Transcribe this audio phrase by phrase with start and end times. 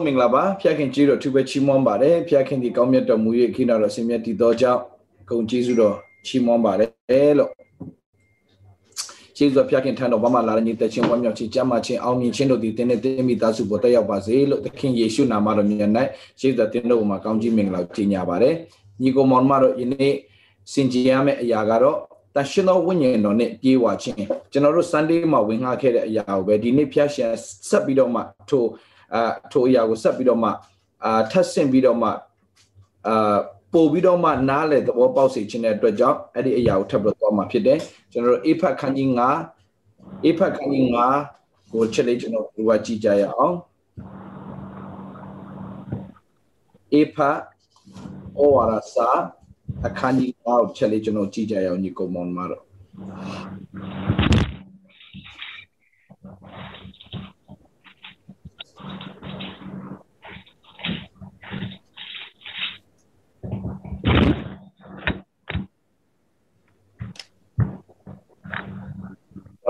[0.00, 4.80] လုံးမင်္ဂလာပါဖျက်ခင်ကြီးတော်သူပဲချီးမွမ်းပါတယ်ဖျက်ခင်ဒီကောင်းမြတ်တော်မူ၍ခိနာတော်ဆင်မြတ်တည်တော်ကြောင့်
[5.28, 7.50] ဂုဏ်ကျေးဇူးတော်ချီးမွမ်းပါတယ်လို့
[9.36, 15.90] ကျေးဇူးတော်ဖျက်ခင်ထံတော်ဘာမှလာတဲ့ညီသက်ချင်းဝမ်းမြောက်ခြင်းကြမ်းမှခြင်းအောင်မြင်ခြင်းတို့ဒီတင်းနဲ့တင်းမိသားစုပေါ်တက်ရောက်ပါစေလို့သခင်ယေရှုနာမတော်မြတ်၌
[16.40, 18.54] ကျေးဇူးတော်တင်တော်မှာကောင်းကြီးမင်္ဂလာကြီးညာပါတယ်
[19.02, 20.14] ညီကိုမောင်မတို့ယနေ့
[20.72, 21.98] စင်ကြယ်ရမယ့်အရာကတော့
[22.36, 24.16] တရှင်တော်ဝိညာဉ်တော်နဲ့ပြေးဝခြင်း
[24.52, 27.30] ကျွန်တော်တို့ Sunday မှာဝင်ငှခဲ့တဲ့အရာကိုပဲဒီနေ့ဖျက်ရှင်
[27.68, 28.20] ဆက်ပြီးတော့မှ
[28.50, 28.64] ထို
[29.14, 29.22] အာ
[29.52, 30.50] ထိုအရာကိုဆက်ပြီးတော့မှ
[31.04, 32.08] အာထပ်ဆင့်ပြီးတော့မှ
[33.06, 33.36] အာ
[33.72, 37.78] ပို့ပြီးတော့မှနားလေသဘောပေါက်စေခြင်းတဲ့အတွက်ကြောင့်အဲ့ဒီအရာကိုထပ်ပြီးတော့မှဖြစ်တယ်
[38.12, 39.08] ကျွန်တော်တို့အေဖတ်ခန်းကြီး
[39.66, 40.86] 9အေဖတ်ခန်းကြီး
[41.30, 43.56] 9ကိုချက်လေးကျွန်တော်ဒီဝကြည့်ကြရအောင်
[46.92, 47.38] အေဖတ်
[48.38, 49.08] ဩဝါဒစာ
[49.86, 52.64] အခန်းကြီး9ကိုချက်လေးကျွန်တော်ကြည့်ကြရအောင်ညီကောင်မောင်မတော်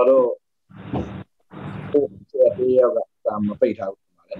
[0.00, 0.26] န်တော်
[1.90, 4.36] ဟိုဆက်ပေးရကတာမပိတ်ထားဘူးပါလေ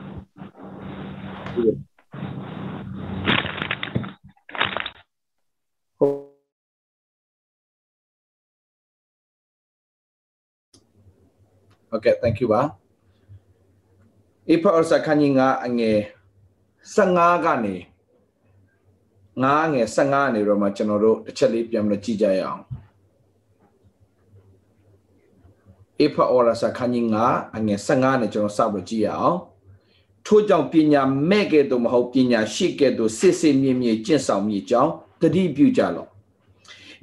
[5.98, 6.36] ဟုတ်
[11.90, 12.62] โอเค thank you ပါ
[14.50, 15.98] အဖအစခန်းကြီးငါအငယ်
[16.94, 17.74] 15ကနေ
[19.42, 22.62] ငါငယ်15နေတော့မှကျွန်တော်တို့တစ်ချက်လေးပြန်ပြီးကြည့်ကြရအောင်
[26.01, 29.37] အဖအော်ရာစာခန်းကြီး9အငယ်15နဲ့ကျွန်တော်စပြီးကြည့်ရအောင်
[30.25, 34.91] ထို့ကြောင့်ပညာမဲ့ကဲ့သို့မဟုတ်ပညာရှိကဲ့သို့စစ်စစ်မြင့်မြင့်ကျင့်ဆောင်မြည်ကြောင်း
[35.21, 36.07] တတိပြုကြလော့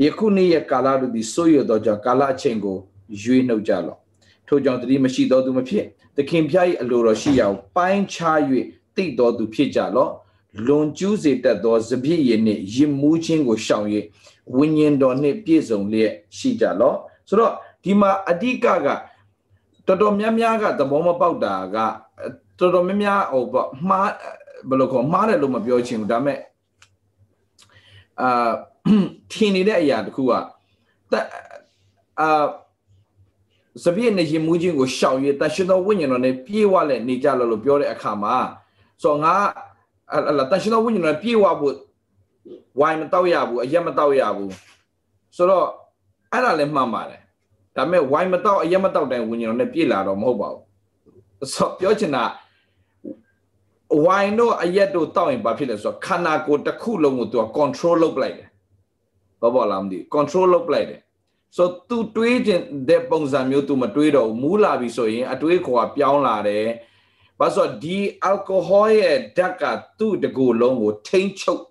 [0.02, 2.76] ယခုနေ့ရဲ့ကာလတို့သည်ဆိုးရသောကြောင့်ကာလအချိန်ကို
[3.22, 3.98] ရွေးနှုတ်ကြလော့
[4.48, 5.84] ထို့ကြောင့်တတိမရှိသောသူမဖြစ်
[6.16, 8.38] သခင်ဖျား၏အလိုတော်ရှိရာကိုပိုင်းခြား၍
[8.96, 10.12] တိတ်တော်သူဖြစ်ကြလော့
[10.66, 13.86] လွန်ကျူးစေတတ်သောစပြည့်ရည်နှင့်ရစ်မှုချင်းကိုရှောင်၍
[14.56, 16.96] ဝိညာဉ်တော်နှင့်ပြည့်စုံလျက်ရှိကြလော့
[17.28, 17.54] ဆိုတော့
[17.88, 18.66] ဒီမှာအဓိကက
[19.86, 21.76] တော်တော်များများကသဘောမပေါက်တာက
[22.58, 24.10] တော်တော်များများဟိုပေါ့မှား
[24.68, 26.38] ဘယ်လိုခေါ်မှားတယ်လို့မပြောချင်ဘူးဒါပေမဲ့
[28.20, 28.52] အာ
[29.32, 30.32] ထင်နေတဲ့အရာတခုက
[31.12, 31.26] တက်
[32.20, 32.44] အာ
[33.84, 38.36] စပြည့်နေရင်မူးခြင်းကိုရှောင်ရတန်ရှင်တော်ဝိညာဉ်တော်နဲ့ပြေးဝလဲနေကြလို့လို့ပြောတဲ့အခါမှာ
[39.02, 39.34] ဆိုတော့ငါ
[40.30, 41.74] အလာတန်ရှင်တော်ဝိညာဉ်တော်နဲ့ပြေးဝဖို့
[42.80, 44.54] ဝိုင်းမတော့ရဘူးအရက်မတော့ရဘူး
[45.36, 45.66] ဆိုတော့
[46.32, 47.22] အဲ့ဒါလည်းမှန်ပါတယ်
[47.78, 50.62] ဒါပေမဲ့ဝိုင်းမတော့အရက်မတော့တိုင်းဝိညာဉ်တော်နဲ့ပြေးလာတော့မဟုတ်ပါဘူး
[51.54, 52.24] ဆိုပြောချင်တာ
[54.04, 58.48] ဝိုင်းတို့အရက်တို့တောက်ရင်ဘာဖြစ်လဲဆိုတော့ခန္ဓာကိုယ်တစ်ခုလုံးကိုသူက control လုပ်ပလိုက်တယ်
[59.42, 61.00] ဘာပေါ်လာမသိ control လုပ်ပလိုက်တယ်
[61.56, 66.66] ဆို तू တွေးခြင်းတဲ့ပုံစံမျိုး तू မတွေးတော့ဘူးမူးလာပြီဆိုရင်အတွေးခေါ်ကပြောင်းလာတယ်
[67.40, 67.98] ဘာဆိုဒီ
[68.30, 69.64] alcohol ရဲ့ဓာတ်က
[69.98, 71.62] သူ့တကူလုံးကို ထိမ့်ချုပ်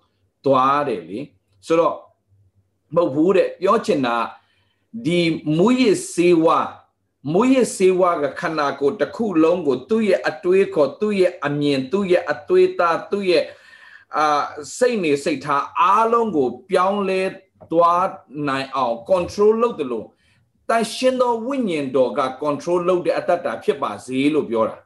[0.44, 1.20] သွားတယ်လေ
[1.66, 1.96] ဆိုတော့
[2.94, 4.16] မဟုတ်ဘူးတဲ့ပြောချင်တာ
[5.06, 5.20] ဒီ
[5.58, 6.58] မူရစ်စေဝါ
[7.32, 13.44] မူရစ်စေဝါကခန္ဓာကိုယ်တစ်ခုလုံးကို သူ့ရဲ့အတွေးခေါ်သူ့ရဲ့အမြင်သူ့ရဲ့အတွေးသားသူ့ရဲ့
[14.16, 14.42] အာ
[14.78, 17.22] စိတ်နေစိတ်ထားအားလုံးကို ပြောင်းလဲ
[17.72, 18.08] သွား
[18.48, 20.06] နိုင်အောင် control လုပ်တယ်လို့
[20.68, 24.76] တန်ရှင်သောဝိညာဉ်တော်က control လုပ်တဲ့အတ္တတာဖြစ်ပါစေလို့ပြောတာ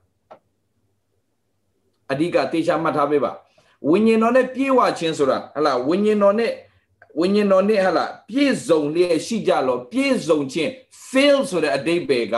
[2.12, 3.32] အဓိကတေချာမှတ်ထားပေးပါ
[3.90, 6.52] ဝိညာဉ်တော်နဲ့ပြေဝခြင်းဆိုတာဟလာဝိညာဉ်တော်နဲ့
[7.20, 10.70] ဝိညာဉ်တော်နဲ့ဟလာပြည့်စုံလျက်ရှိကြလို့ပြည့်စုံခြင်း
[11.10, 12.36] fail ဆိုတဲ့အဓိပ္ပာယ်က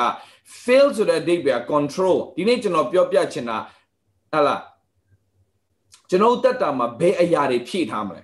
[0.65, 3.57] fail ဆိုတဲ့အဓိပ္ပာယ် control ဒီနေ့ကျွန်တော်ပြောပြချင်တာ
[4.33, 4.57] ဟလာ
[6.11, 8.23] ကျွန်တော်တက်တာမှာဘယ်အရာတွေဖြည့်ထားမလဲ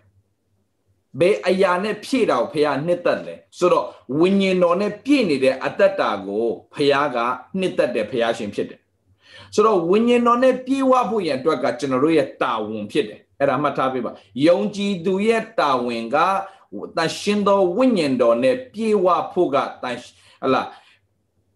[1.20, 3.86] ဘယ်အရာနဲ့ဖြည့်တာကိုဖခင်နှစ်သက်လဲဆိုတော့
[4.20, 7.18] ဝိညာဉ်တော်နဲ့ပြည့်နေတဲ့အတ္တတာကိုဖခင်က
[7.58, 8.80] နှစ်သက်တဲ့ဖခင်ရှင်ဖြစ်တယ်
[9.54, 14.11] ဆိုတော့ဝိညာဉ်တော်နဲ့ပြေဝဖို့ရန်အတွက်ကကျွန်တော်တို့ရဲ့တာဝန်ဖြစ်တယ် အဲ့ဒါမှတ်ထားပေးပါ
[14.47, 16.17] ယုံကြည်သူရဲ့တာဝန်က
[16.97, 19.97] တန်ရှင်သောဝိညာဉ်တော်နဲ့ပြေဝဖို့ကတန်
[20.41, 20.61] ဟလာ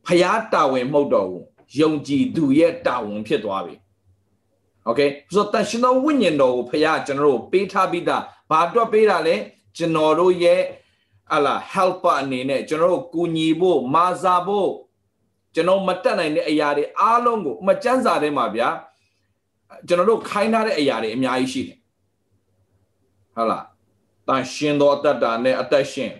[0.07, 1.43] ဖျားတာဝန်မဟုတ်တော့ဘူး
[1.79, 3.75] ယုံကြည်သူရဲ့တာဝန်ဖြစ်သွားပြီ
[4.85, 5.01] โอเค
[5.33, 9.35] ဆိုတော့တန်ရှင်သောဝိညာဉ်တော်ကိုဖျားကျွန်တော်တို့ပေးထားပြီးသားဘာအတွက်ပေးတာလဲ
[9.77, 10.61] ကျွန်တော်တို့ရဲ့
[11.31, 14.71] ဟလာ helper အနေနဲ့ကျွန်တော်တို့ကူညီဖို့မာစာဖို့
[15.55, 18.69] ကျွန်တော်မတက်နိုင်တဲ့အရာတွေအားလုံးကိုမကြမ်းစာထဲမှာဗျာ
[19.88, 21.78] ကျွန်တော်တို့ခိုင်းထားတဲ့အရာတွေအများကြီးရှိတယ်
[23.36, 23.64] ဟုတ်လား
[24.28, 26.12] တန်ရှင်သောအတ္တတာနဲ့အသက်ရှင်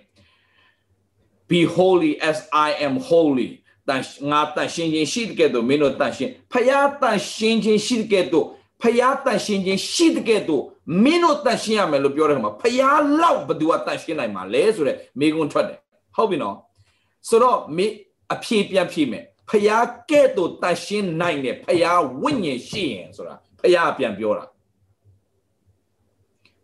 [1.49, 3.49] be holy as i am holy
[3.89, 8.47] တန်ငါတန်ရှင်ခြင်းရှိတဲ့ကဲ့သို့မင်းတို့တန်ရှင်ဖယားတန်ရှင်ခြင်းရှိတဲ့ကဲ့သို့
[8.83, 10.63] ဖဖျားတန်ရှင်းခြင်းရှိတဲ့ကဲ့သို့
[11.05, 15.79] မင်းတို့တန်ရှင်းရမယ်လို့ပြောတဲ့ခါမှာဖျားလောက်ဘသူကတန်ရှင်းနိုင်မှာလဲဆိုတဲ့မိကွန်းထွက်တယ်
[16.17, 16.57] ဟုတ်ပြီနော်
[17.29, 17.87] ဆိုတော့မိ
[18.35, 24.46] အဖြေပြန်ဖြေမယ်ဖျားကဲ့သို့တန်ရှင်းနိုင်တယ်ဖျားဝိညာဉ်ရှိရင်ဆိုတာ ဖျားပြန်ပြောတာ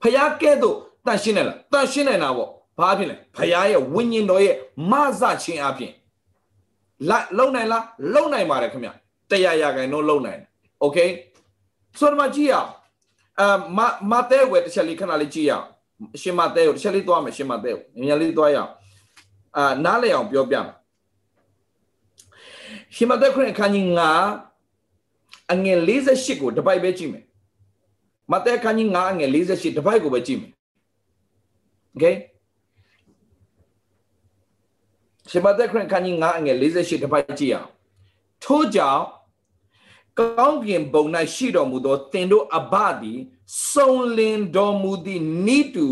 [0.01, 2.49] ဖျားကဲ့သို့တန်ရှင်းနိုင်လားတန်ရှင်းနိုင်တာပေါ့
[2.79, 4.55] ဘာဖြစ်လဲဖျားရဲ့ဝိညာဉ်တော်ရဲ့
[4.91, 5.93] မဆခြင်းအပြင်
[7.09, 8.89] လာလုံနိုင်လားလုံနိုင်ပါတယ်ခင်ဗျ
[9.31, 10.49] တရားရခိုင်တော့လုံနိုင်တယ်
[10.81, 10.97] โอเค
[11.99, 12.69] ဆိုတော့မကြည့်ရအောင်
[13.39, 13.43] အ
[13.77, 13.79] မ
[14.11, 15.65] မတဲဝယ်တစ်ချက်လေးခဏလေးကြည့်ရအောင်
[16.21, 18.71] ရှင်မတဲကိုတစ်ချက်လေးသွားမယ်ရှင်မတဲကိုမြန်လေးသွားရအောင်
[19.57, 20.75] အာနားလည်အောင်ပြောပြမယ်
[22.95, 23.85] ရှင်မတဲခရင်ခန်းကြီး
[24.29, 24.48] 9
[25.53, 27.25] အငယ်48ကိုတစ်ပိုက်ပဲကြည့်မယ်
[28.31, 30.51] မတဲခန်းကြီး9အငယ်48တစ်ပိုက်ကိုပဲကြည့်မယ်
[31.91, 32.05] โอเค
[35.29, 37.69] ရှင်မသက်ခရစ်ခန်းကြီး9အငယ်48တစ်ပိုက်ကြည့်အောင်
[38.43, 39.05] ထို့ကြောင့်
[40.19, 41.05] ကောင်းကင်ဘုံ၌
[41.35, 43.19] ရှိတော်မူသောသင်တို့အဘသည်
[43.71, 45.87] စုံလင်တော်မူသည့်နိတူ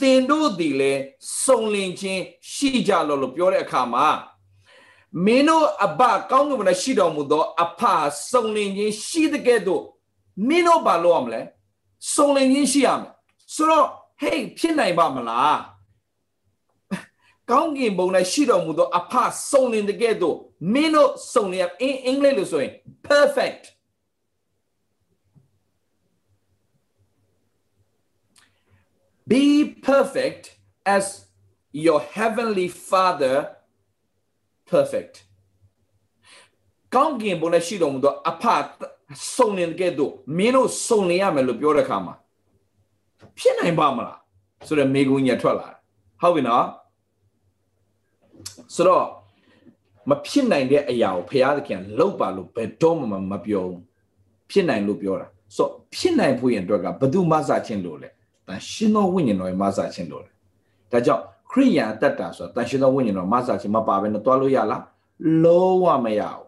[0.00, 1.00] သင်တို့သည်လည်း
[1.44, 2.22] စုံလင်ခြင်း
[2.52, 4.06] ရှိကြလောလို့ပြောတဲ့အခါမှာ
[5.25, 6.01] မင်းတို့အဘ
[6.31, 7.81] ကောင်းကင်ဘုံ၌ရှိတော်မူသောအဖ
[8.31, 9.83] စုံလင်ခြင်းရှိတဲ့ကဲ့သို့
[10.47, 11.41] မင်းတို့ဘာလုပ်ရမလဲ
[12.13, 13.11] စုံလင်ခြင်းရှိရမယ်
[13.55, 13.87] ဆိုတော့
[14.21, 15.59] ဟေးဖြစ်နိုင်ပါမလား
[17.49, 19.13] ကောင်းကင်ဘုံ၌ရှိတော်မူသောအဖ
[19.49, 20.35] စုံလင်တဲ့ကဲ့သို့
[20.73, 22.73] မင်းတို့စုံလင်အင်အင်္ဂလိပ်လို့ဆိုရင်
[23.09, 23.63] perfect
[29.31, 29.45] be
[29.91, 30.43] perfect
[30.95, 31.05] as
[31.85, 33.35] your heavenly father
[34.71, 35.15] perfect
[36.95, 38.43] ကောင်းကင်ဘုံ၌ရှိတော်မူသောအဖ
[39.35, 42.15] စုံလင်တဲ့ကဲ့သို့မင်းတို့စုံလင်ရမယ်လို့ပြောတဲ့အခါမှာ
[43.37, 44.19] ဖြစ်နိုင်ပါမလား
[44.67, 45.77] ဆိုတော့မေကွန်းကြီးထွက်လာတယ်
[46.21, 46.65] ဟုတ်ပြီနော်
[48.75, 49.05] ဆိုတော့
[50.09, 53.81] မဖြစ်နိုင်တဲ့အရာကိုဘုရားသခင်လှုပ်ပါလို့ဘယ်တော့မှမပြောဘူး
[54.51, 58.09] ဖြစ်နိုင်လို့ပြောတာဆိုဖြစ်နိုင်ဖို့ရင်အတွက်ကဘယ်သူမဆခြင်းလို့လဲ
[58.47, 60.31] တန်ရှင်သောဝိညာဉ်တော်ရဲ့မဆခြင်းလို့လဲ
[60.91, 64.83] ဒါကြောင့်ခ ရိယန်အတ္တဆိုတာတန်ရှင်သောဝိညာဉ်တော်မဆခြင်းမပါဘဲနဲ့တွားလို့ရလား
[65.43, 66.43] လုံးဝမရဘူး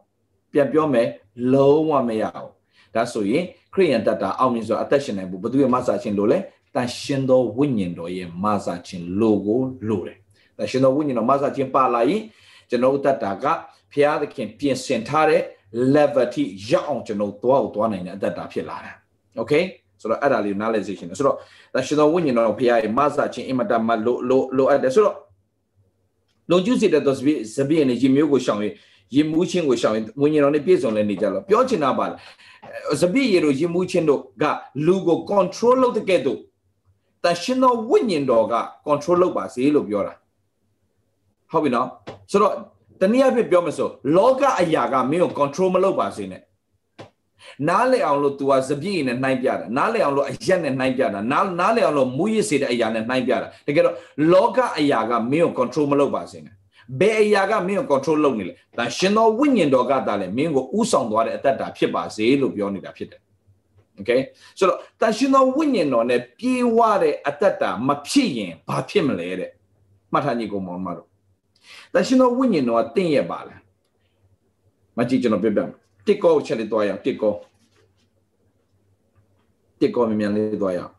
[0.52, 1.08] ပြန်ပြောမယ်
[1.54, 2.50] လုံးဝမရဘူး
[2.96, 6.38] ဒါဆိုရင်ခရိယန်တတ္တအောင်မြင်စွာအသက်ရှင်နိုင်ဖို့ဘယ်သူရဲ့မဆခြင်းလို့လဲ
[6.76, 10.18] တန်ရှင်သောဝိညာဉ်တော်ရဲ့မဆခြင်းလို့ကိုလို့တယ်
[10.58, 12.22] တန်ရှင်သောဝိညာဉ်တော်မဆခြင်းပါလာရင်
[12.70, 13.46] ကျွန်တော်တတ်တာက
[13.92, 15.42] ဘုရားသခင်ပြင်ဆင်ထားတဲ့
[15.94, 18.92] level ထိရောက်အောင်ကျွန်တော်သွားကိုသွားနိုင်တဲ့အတ္တဖြစ်လာတာ။
[19.40, 19.64] Okay
[20.02, 21.38] ဆိုတော့အဲ့ဒါလေးနားလည်စေချင်တယ်ဆိုတော့
[21.74, 25.18] ဒါရှင်တော်ဝိညာဉ်တော်ဘုရားရဲ့မဆာခြင်းအင်မတန်မှလိုလိုလိုအပ်တယ်ဆိုတော့
[26.52, 28.74] လုံကျူးစေတဲ့သောစပိစပိနဲ့ရေမျိုးကိုရှောင်ရင်
[29.16, 34.44] ရေမူးခြင်းကိုရှောင်ရင်ဝိညာဉ်တော်နဲ့ပြည့်စုံလဲနေကြလို့ပြောချင်တာပါလားစပိရေတို့ရေမူးခြင်းတို့က
[34.86, 36.40] လူကို control လုပ်တဲ့ကဲ့သို့
[37.24, 38.56] တရှင်တော်ဝိညာဉ်တော်က
[38.88, 40.14] control လုပ်ပါစေလို့ပြောတာ
[41.52, 41.88] ဟုတ်ပြီနော်
[42.32, 42.54] ဆိုတော့
[43.02, 46.42] တနည်းအားဖြင့်ပြောမယ်ဆိုလောကအရာကမင်းကို control မလုပ်ပါစေနဲ့
[47.68, 53.96] နားလည်အောင်လို့ तू ကစပြည့်နဲ့နှိုင်းပြတာနားလည်အောင်လို့အရက်နဲ့နှိုင်းပြတာနားနားလည်အောင်လို့မူရစ်စေတဲ့အရာနဲ့နှိုင်းပြတာတကယ်တော့
[54.34, 56.54] လောကအရာကမင်းကို control မလုပ်ပါစေနဲ့
[57.00, 63.22] ဘယ်အရာကမင်းကို control လုပ်နေလဲဒါရှင်တော်ဝိညာဉ်တော်ကတားလဲမင်းကိုဥဆောင်သွားတဲ့အတ္တဖြစ်ပါစေလို့ပြောနေတာဖြစ်တယ်
[64.00, 64.20] okay
[64.58, 69.50] ဆိုတော့တန်ရှင်တော်ဝိညာဉ်တော်နဲ့ပြေဝတဲ့အတ္တမဖြစ်ရင်ဘာဖြစ်မလဲတဲ့
[70.12, 71.08] မှတ်ထားညီကောင်မောင်မတို့
[71.94, 73.62] တန်ရှင်တော်ဝိညာဉ်တော်ကတင့်ရဲ့ပါလား
[74.98, 75.76] မကြည့်ကျွန်တော်ပြပြမယ်
[76.08, 77.34] တစ်ကောချက်လေးတွားရအောင်တစ်ကော
[79.80, 80.94] တစ်ကောမြန်မြန်လေးတွားရအောင်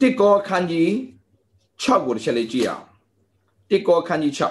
[0.00, 0.90] တစ်ကောခန်းကြီး
[1.82, 2.84] 6ကိုတစ်ချက်လေးကြည့်အောင်
[3.70, 4.42] တစ်ကောခန်းကြီး6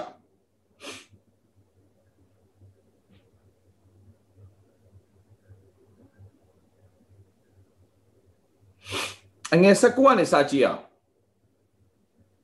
[9.52, 10.80] အငယ်၁၉နဲ့စကြည့်အောင်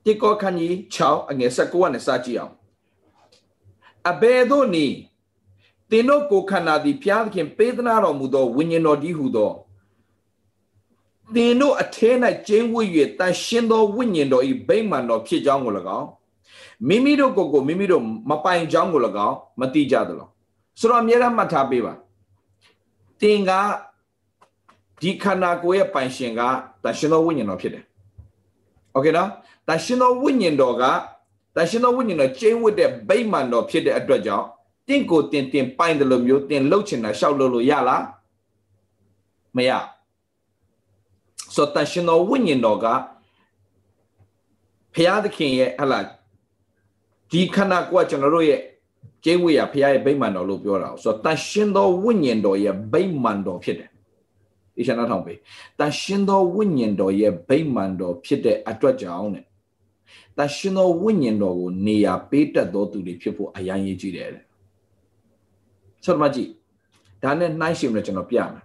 [0.05, 2.53] တိကောခန်းကြီး6အငယ်19နဲ့စကြည့်အောင်
[4.09, 4.95] အဘယ်သို့နည်း
[5.90, 9.50] သင်တို့ကိုခန္ဓာသည်ဘုရားသခင်ပေးသနာတော်မူသောဝိညာဉ်တော်ဒီဟုသော
[11.34, 12.10] သင်တို့အထဲ၌
[12.46, 16.08] ကျင်းဝတ်၍တန်ရှင်းသောဝိညာဉ်တော်၏ဗိမာန်တော်ဖြစ်ကြောင်းကို၎င်း
[16.88, 20.28] မိမိတို့ကိုယ်ကိုမိမိတို့မပိုင်ကြောင်းကို၎င်းမသိကြသလို
[20.78, 21.94] ဆိုတော့အများအားမှတ်ထားပေးပါ
[23.20, 23.52] သင်က
[25.00, 26.40] ဒီခန္ဓာကိုယ်ရဲ့ပိုင်ရှင်က
[26.82, 27.84] တန်ရှင်းသောဝိညာဉ်တော်ဖြစ်တယ်
[28.92, 29.30] โอเคနော်
[29.68, 30.84] တန်ရှင်သောဝိညာဉ်တော်က
[31.56, 34.59] တန်ရှင်သောဝိညာဉ်တော်ကျင်းဝတ်တဲ့ဗိမာန်တော်ဖြစ်တဲ့အတွက်ကြောင့်တ
[34.93, 38.03] င့်ကိုတင်တင်ပိုင်တယ်လို့မျိုးတင်လှုပ်ချင်တာရှောက်လို့လို့ရလား
[39.55, 39.71] မရ
[41.55, 42.85] ဆိုတန်ရှင်သောဝိညာဉ်တော်က
[44.93, 45.99] ဖရာသခင်ရဲ့ဟလာ
[47.31, 48.61] ဒီခန္ဓာကိုယ်ကကျွန်တော်တို့ရဲ့
[49.23, 53.89] ကျင်းဝတ်ရဖရာရဲ့ဗိမာန်တော်လို့ပြောတာဆိုတော့တန်ရှင်သောဝိညာဉ်တော်ရဲ့ဗိမာန်တော်ဖြစ်တယ်
[54.75, 55.37] ဒီရှနာထောင်ပေး
[55.79, 59.45] တန်ရှင်သောဝိညာဉ်တော်ရဲ့ဗိမာန်တော်ဖြစ်တဲ့အတွက်ကြောင့်တဲ့
[60.37, 64.43] တန်ရှင်သောဝိညာဉ်တော်ကိုနေရာပေးတတ်သောသူတွေဖြစ်ဖို့အရန်ရည်ကြည့်တယ်တဲ့
[66.04, 66.50] ဆိုတော့မကြည့်
[67.22, 68.64] ဒါနဲ့နှိုင်းရှင်ပြီးတော့ကျွန်တော်ပြမယ်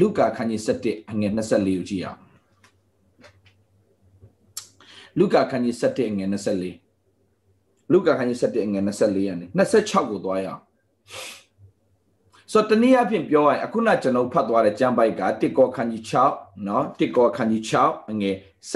[0.00, 2.20] လုကာခန်းကြီး7အငယ်24ကိုကြည့်အောင်
[5.18, 10.62] လုကာခန်းကြီး7အငယ်24လုကာခန်းကြီး7အငယ်24ကနေ26ကိုသွားရအောင်
[12.52, 16.02] ဆိုတော့တနည်းအားဖြင့်ပြောရရင်အခုနကျွန်တော်ဖတ်သွားတဲ့ကျမ်းပိုက်ကတစ်ကောခန်းကြီး
[16.32, 18.34] 6เนาะတစ်ကောခန်းကြီး6အငယ်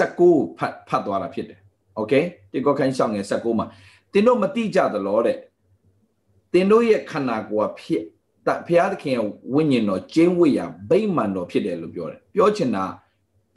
[0.09, 1.59] 19ဖတ်ဖတ်သွားတာဖြစ်တယ်
[1.95, 2.13] โอเค
[2.53, 3.67] တစ်ကောခန်းကြီး6ငယ်19မှာ
[4.13, 5.37] တင်တို့မတိကြသလောတဲ့
[6.52, 8.04] တင်တို့ရဲ့ခန္ဓာကိုယ်ဖြစ်
[8.46, 12.84] တဘုရားသခင်ရဲ့ဝိညာဉ်တော်ကျင်းဝတ်ရာဗိမာန်တော်ဖြစ်တယ်လို့ပြောတယ်ပြောချင်တာ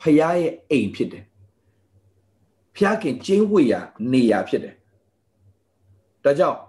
[0.02, 1.24] ဘုရားရဲ့အိမ်ဖြစ်တယ်
[2.76, 3.80] ဘုရားခင်ကျင်းဝတ်ရာ
[4.12, 4.76] နေရာဖြစ်တယ်
[6.24, 6.60] ဒါကြောင့်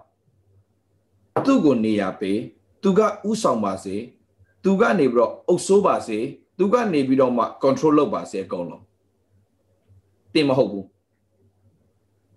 [1.45, 2.39] သူ့ကိုနေရာပေး
[2.83, 3.95] သူကဥဆောင်ပါစေ
[4.63, 6.17] သူကနေပြီးတော့အုပ်ဆိုးပါစေ
[6.57, 8.83] သူကနေပြီးတော့မှ control လုပ်ပါစေအကုန်လုံး
[10.33, 10.85] တင်မဟုတ်ဘူး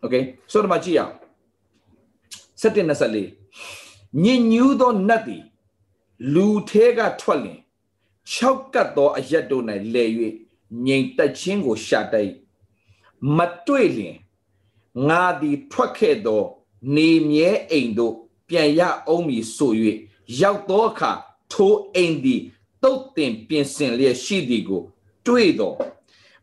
[0.02, 1.14] okay ဆိုတော့မှကြည့်အောင်
[2.60, 3.37] 724
[4.22, 5.44] ညင်ညူးသောနတ်သည်
[6.34, 7.60] လူထဲကထွက်လင်
[8.32, 8.36] ၆
[8.72, 9.64] ကတ်သောအရက်တို့၌
[9.94, 10.04] လဲ၍
[10.84, 12.32] ငြိမ်သက်ခြင်းကိုရှာတိုက်
[13.36, 14.16] မတွေ့လင်
[15.08, 16.42] ငါသည်ထွက်ခဲ့သော
[16.94, 18.14] နေမြဲအိမ်တို့
[18.48, 19.72] ပြန်ရအောင်မည်ဆို၍
[20.40, 21.12] ရောက်သောအခါ
[21.52, 22.40] ထိုအိမ်သည်
[22.82, 24.82] တုတ်တင်ပြင်ဆင်လျက်ရှိသည်ကို
[25.26, 25.76] တွေ့တော့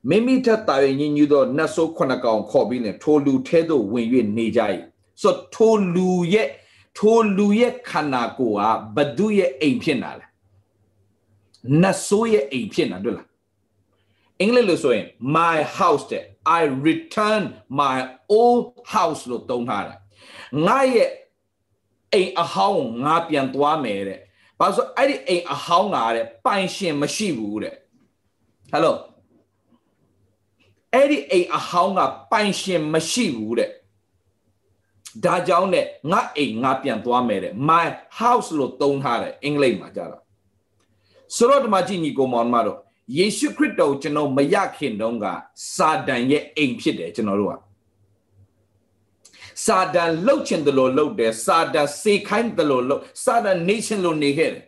[0.09, 4.07] မိမိထက်တာ၍ညင်ညူသောနတ်ဆိုးခုနှစ်ကောင်ခေါ်ပြီးလင်ထိုလူထဲသို့ဝင်၍
[4.37, 4.61] နေကြ၏
[5.21, 6.49] ဆိုထိုလူရဲ့
[6.97, 10.25] ထိုလူရဲ့ခန္ဓာကိုယ်ဟာဘဒုရဲ့အိမ်ဖြစ်လာလဲ
[11.81, 13.27] နတ်ဆိုးရဲ့အိမ်ဖြစ်လာတွေ့လား
[14.41, 15.05] အင်္ဂလိပ်လိုဆိုရင်
[15.37, 16.23] my house တဲ့
[16.59, 17.43] I return
[17.81, 17.97] my
[18.39, 19.99] old house လို့သုံးထားတယ်
[20.67, 21.11] ငါရဲ့
[22.13, 24.19] အိမ်အဟောင်းငါပြန်သွားမယ်တဲ့
[24.59, 27.75] ဘာလို့အဲ့ဒီအိမ်အဟောင်းကတဲ့ပိုင်ရှင်မရှိဘူးတဲ့
[28.71, 28.97] ဟယ်လို
[30.93, 33.71] အဲ့ဒီအိမ်အဟောင်းကပိုင်ရှင်မရှိဘူးတဲ့
[35.23, 37.85] ဒါကြောင့်နဲ့ငါအိမ်ငါပြန်သွားမယ်တဲ့ my
[38.19, 40.21] house လို့သုံးထားတယ်အင်္ဂလိပ်မှာကြတော့
[41.35, 42.77] ဆိုတော့ဒီမှာကြည့်ညီကိုမောင်မတို့
[43.17, 45.25] ယေရှုခရစ်တော်ကျွန်တော်မရခင်တုန်းက
[45.75, 47.53] စာတန်ရဲ့အိမ်ဖြစ်တယ်ကျွန်တော်တို့က
[49.65, 54.63] စာတန်လှုပ်ချင်တယ်လို့လှုပ်တယ်စာတန်စေခိုင်းတယ်လို့လှုပ်စာတန်နေချင်လို့နေခဲ့တယ်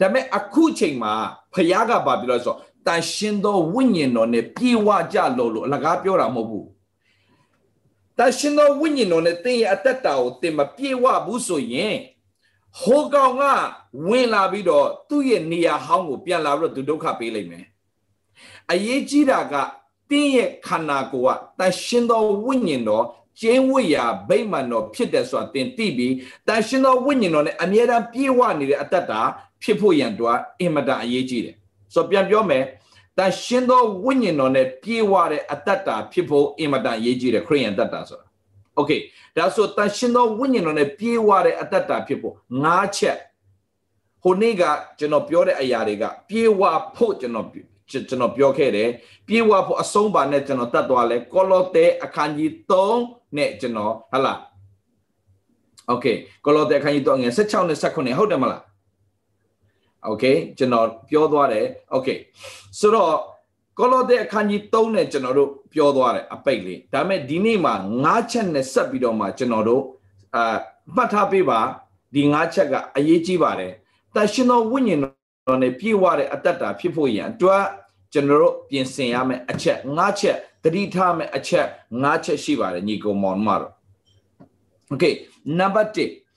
[0.00, 1.12] ဒါပေမဲ့အခုချိန်မှာ
[1.54, 6.66] ဖခင်ကဘာပြောလဲဆိုတော့တန်ရှင်သောဝိညာဉ်တော်နဲ့ပြေဝကြလို့လို့အလကားပြောတာမဟုတ်ဘူး
[8.18, 11.96] တန်ရှင်သောဝိညာဉ်တော်နဲ့တင်းရဲ့အသက်တာကိုတင်မပြေဝဘူးဆိုရင်
[12.80, 13.42] ဟိုကောင်က
[14.08, 17.64] ဝင်လာပြီးတော့သူ့ရဲ့နေရာဟောင်းကိုပြန်လာပြီးတော့သူဒုက္ခပေးလိုက်မယ်
[18.72, 19.54] အရေးကြီးတာက
[20.10, 23.04] တင်းရဲ့ခန္ဓာကိုယ်ကတန်ရှင်သောဝိညာဉ်တော်
[23.40, 26.14] ကျင်းဝတ်ရာဗိမာန်တော်ဖြစ်တယ်ဆိုတာသင်သိပြီး
[26.46, 29.20] တန်ရှင်သောဝိညာဉ်တော်နဲ့အမြဲတမ်းပြေဝနေတဲ့အတ္တတာ
[29.62, 31.56] ဖြစ်ဖို့ရန်တော့အင်မတန်အရေးကြီးတယ်
[31.94, 32.62] ဆိုတော့ပြန်ပြောမယ်
[33.17, 38.25] တန်ရှင်သောဝိညာဉ်တော်နဲ့ပြေဝတဲ့အတ္တတာဖြစ်ဖို့အင်မတန်အရေးကြီးတယ်ခရိယန်တတ္တာဆိုတာ
[38.75, 38.91] โอเค
[39.35, 43.17] ဒါဆိုတန်ရှင်သောဝိညာဉ်တော်နဲ့ပြေဝတဲ့အတ္တတာဖြစ်ဖို့၅ချက်
[44.23, 44.63] ဟိုနေ့က
[44.99, 46.61] ကျွန်တော်ပြောတဲ့အရာတွေကပြေဝ
[46.95, 47.47] ဖို့ကျွန်တော်
[47.91, 48.89] ကျွန်တော်ပြောခဲ့တယ်
[49.27, 52.49] ပြေဝဖို့အဆုံးပါနဲ့ကျွန်တော်တတ်သွားလဲကောလောသဲအခန်းကြီး
[52.95, 54.33] 3နဲ့ကျွန်တော်ဟလာ
[55.87, 56.05] โอเค
[56.45, 58.61] ကောလောသဲအခန်းကြီး3ငယ်16နဲ့18ဟုတ်တယ်မလား
[60.06, 62.18] okay ကျွန်တော်ပြောသွားတယ် okay
[62.78, 63.12] ဆိုတော့
[63.78, 67.74] ကောလောသဲအခန်းကြီး3နဲ့ကျွန်တော်တို့ပြောသွားတယ်အပိတ်လေးဒါပေမဲ့ဒီနေ့မှာ
[68.04, 69.82] ၅ချက်နဲ့ဆက်ပြီးတော့မှကျွန်တော်တို့
[70.34, 70.56] အာ
[70.96, 71.60] မှတ်ထားပေးပါ
[72.14, 73.72] ဒီ၅ချက်ကအရေးကြီးပါတယ်
[74.14, 75.00] တရှင်သောဝိညာဉ်
[75.46, 77.64] တော်နဲ့ပြည့်ဝတဲ့အတ္တတာဖြစ်ဖို့ရန်အတွက်
[78.12, 81.66] ကျွန်တော်တို့ပြင်ဆင်ရမယ့်အချက်၅ချက်တတိထားမယ့်အချက်
[82.02, 83.72] ၅ချက်ရှိပါတယ်ညီကောင်မောင်တို့
[84.92, 85.14] Okay
[85.58, 86.27] number 1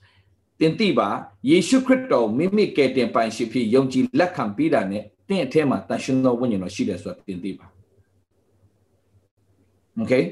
[0.62, 1.08] တင်တိပါ
[1.50, 7.66] ယေရှုခရစ်တော်မိမိကယ်တင်ပိုင်ရှိဖြစ်ယုံကြည်လက်ခံပြီးတာနဲ့တင့်အထဲမှာတန်ရှင်သောဝိညာဉ်တော်ရှိတယ်ဆိုတာတင်တိပါ
[10.00, 10.24] Okay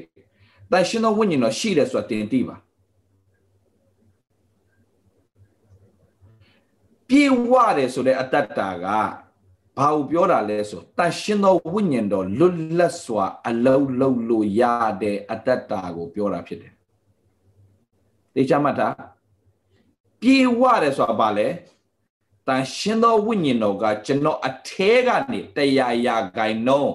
[0.71, 2.55] တန်ရှင်သောဝိညာဉ်တော်ရှိတယ်ဆိုတာတင်တိပါ
[7.07, 8.85] ပြေဝတယ်ဆိုတဲ့အတ္တတာက
[9.77, 14.61] ဘာကိုပြောတာလဲဆိုတန်ရှင်သောဝိညာဉ်တော်လွတ်လပ်စွာ အလုံးလုံးလို့ရ
[15.01, 16.73] တဲ့အတ္တတာကိုပြောတာဖြစ်တယ်။
[18.35, 18.87] တေချာမှတ်တာ
[20.21, 21.47] ပြေဝတယ်ဆိုတာဘာလဲ
[22.47, 26.91] တန်ရှင်သောဝိညာဉ်တော်ကကျွန်တော်အထဲကနေတရားရာဂိုင်နှုံး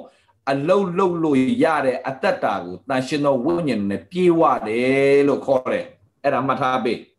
[0.50, 5.84] အလုံးလုံးလို့ရတဲ့အတ္တတာကိုတန်ရှင်သောဝိညာဉ်နဲ့ပြေဝတယ်လို့ခေါ်တယ်။
[6.22, 6.98] အဲ့ဒါမှတ်ထားပေး။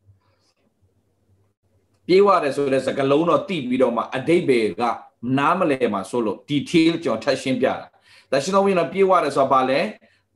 [2.07, 4.81] ပြေးဝတယ်ဆိုတဲ့စကားလုံးတော့တိပြီးတော့မှအတိတ်ပဲက
[5.37, 7.75] နားမလဲမှာဆိုလို့ detail ကျွန်တော်ထပ်ရှင်းပြတာ
[8.31, 9.79] တန်ရှင်တော်ဝိညာဉ်ပြေးဝတယ်ဆိုတာဘာလဲ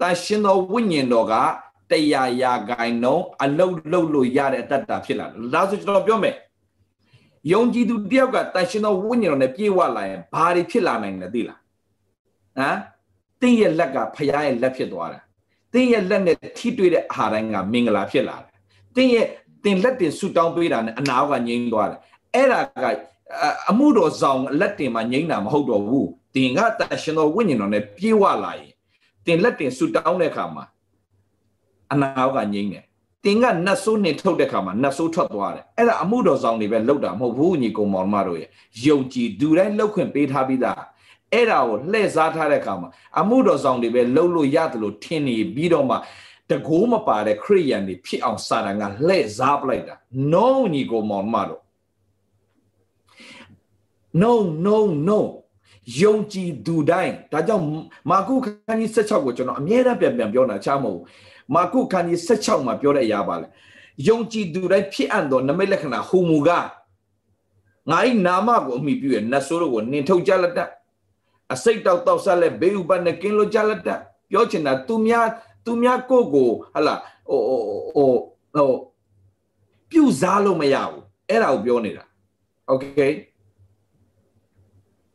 [0.02, 1.34] တန်ရှင်တော်ဝိညာဉ်တော်က
[1.92, 6.36] တရားရာဂိုင်နှုံးအလုတ်လုတ်လို့ရတဲ့အတ္တတာဖြစ်လာတယ်ဒါဆိုကျွန်တော်ပြောမယ်
[7.52, 11.60] ယုံကြည်သူတယောက်ကတန်ရှင်တော်ဝိညာဉ်တော်နဲ့ပြေးဝလာရင်ဘာတွေဖြစ်လာနိုင်လဲသိလား
[12.58, 12.78] ဟမ်
[13.42, 15.20] တင်းရဲ့လက်ကဖရားရဲ့လက်ဖြစ်သွားတာ
[15.74, 18.48] တင်းရဲ့လက်နဲ့ထိတွေ့တဲ့အာဟာရတိုင်းကမင်္ဂလာဖြစ်လာတယ်
[18.96, 19.28] တင်းရဲ့
[19.64, 22.00] တင်လက်တင်ဆူတောင်းပေးတာနဲ့အနာကငြိမ်းသွားတယ်
[22.36, 22.86] အဲ့ဒါက
[23.70, 28.72] အမှုတော်ဆောင်လက်တင်မှာငိမ့်တာမဟုတ်တော့ဘူးတင်ကတန်ရှင်တော်ဝိညာဉ်တော်နဲ့ပြေဝလာရင်
[29.26, 30.64] တင်လက်တင်ဆူတောင်းတဲ့အခါမှာ
[31.92, 32.86] အနာကငိမ့်တယ်
[33.26, 38.50] တင်ကနတ်ဆိုးနဲ့ထုတ်တဲ့ခါမှာနတ်ဆိုးထွက်သွားတယ်အဲ့ဒါအမှုတော်ဆောင်တွေပဲလောက်တာမဟုတ်ဘူးညီကောင်မောင်မတို့ရဲ့
[38.86, 40.82] ယုံကြည်သူတိုင်းလောက်ခွင့်ပေးထားပြီးသား
[41.34, 45.96] အဲ့ဒါကိုလှည့်စားထားတဲ့ခါမှာအမှုတော်ဆောင်တွေပဲလှုပ်လို့ရတယ်လို့ထင်နေပြီးတော့မှ
[46.50, 49.96] တကိုးမပါတဲ့ခရိယန်တွေဖြစ်အောင်စာတန်ကလှည့်စားပလိုက်တာ
[50.34, 51.62] no ညီကောင်မောင်မတို့
[54.22, 54.32] no
[54.66, 55.20] no no
[56.02, 57.66] ယုံကြည်သူတိုင်းဒါကြောင့်
[58.10, 61.02] မာကုခန်းကြီး16ကိုကျွန်တော်အမြဲတမ်းပြန်ပြန်ပြောတာချားမဟုတ်
[61.55, 63.47] မာကုခန်းကြီး16မှာပြောတဲ့အရာပါလေ
[64.09, 66.51] ယုံကြည်သူတိုင်းဖြစ်အပ်သောနမိတ်လက္ခဏာဟူမူက
[67.91, 70.61] ငါ၏နာမကိုအမိပြုရဲ့နတ်ဆိုးတို့ကိုနင်ထုတ်ကြလက်တ
[71.55, 73.89] အစိတ်တောက်တောက်ဆက်လက်ဘေးဥပနဲ့ကင်းလို့ကြလက်တ
[74.31, 75.27] ပြောချင်တာသူများ
[75.65, 76.95] သူများကိုကိုဟလာ
[77.29, 77.41] ဟို
[77.95, 78.11] ဟို
[78.55, 78.71] ဟို
[79.91, 82.05] ပြုစားလို့မရဘူးအဲ့ဒါကိုပြောနေတာ
[82.69, 82.87] โอเค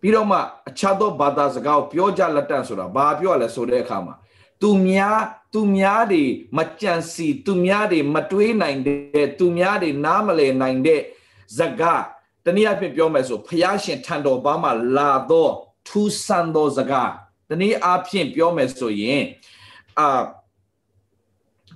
[0.02, 0.38] ပြီးတော့မှ
[0.70, 4.16] အခြားသောဘာသာစကားကိုပြောကြလက်တန့်ဆိုတာဘာပြောရလဲဆိုတဲ့အခါမှာ
[4.63, 5.19] သူများ
[5.55, 6.23] သူများတွေ
[6.57, 11.01] မကြံစီသူများတွေမတွေးနိုင်တဲ့သူများတွေနားမလည်နိုင်တဲ့
[11.59, 11.95] ဇကာ
[12.45, 15.53] တနည်းအားဖြင့်ပြောမယ်ဆိုဖျားရှင်ထံတော်ဘာမှလာတော့
[15.89, 17.03] ထူးဆန်းသောဇကာ
[17.49, 19.23] တနည်းအားဖြင့်ပြောမယ်ဆိုရင်
[19.99, 20.23] အာ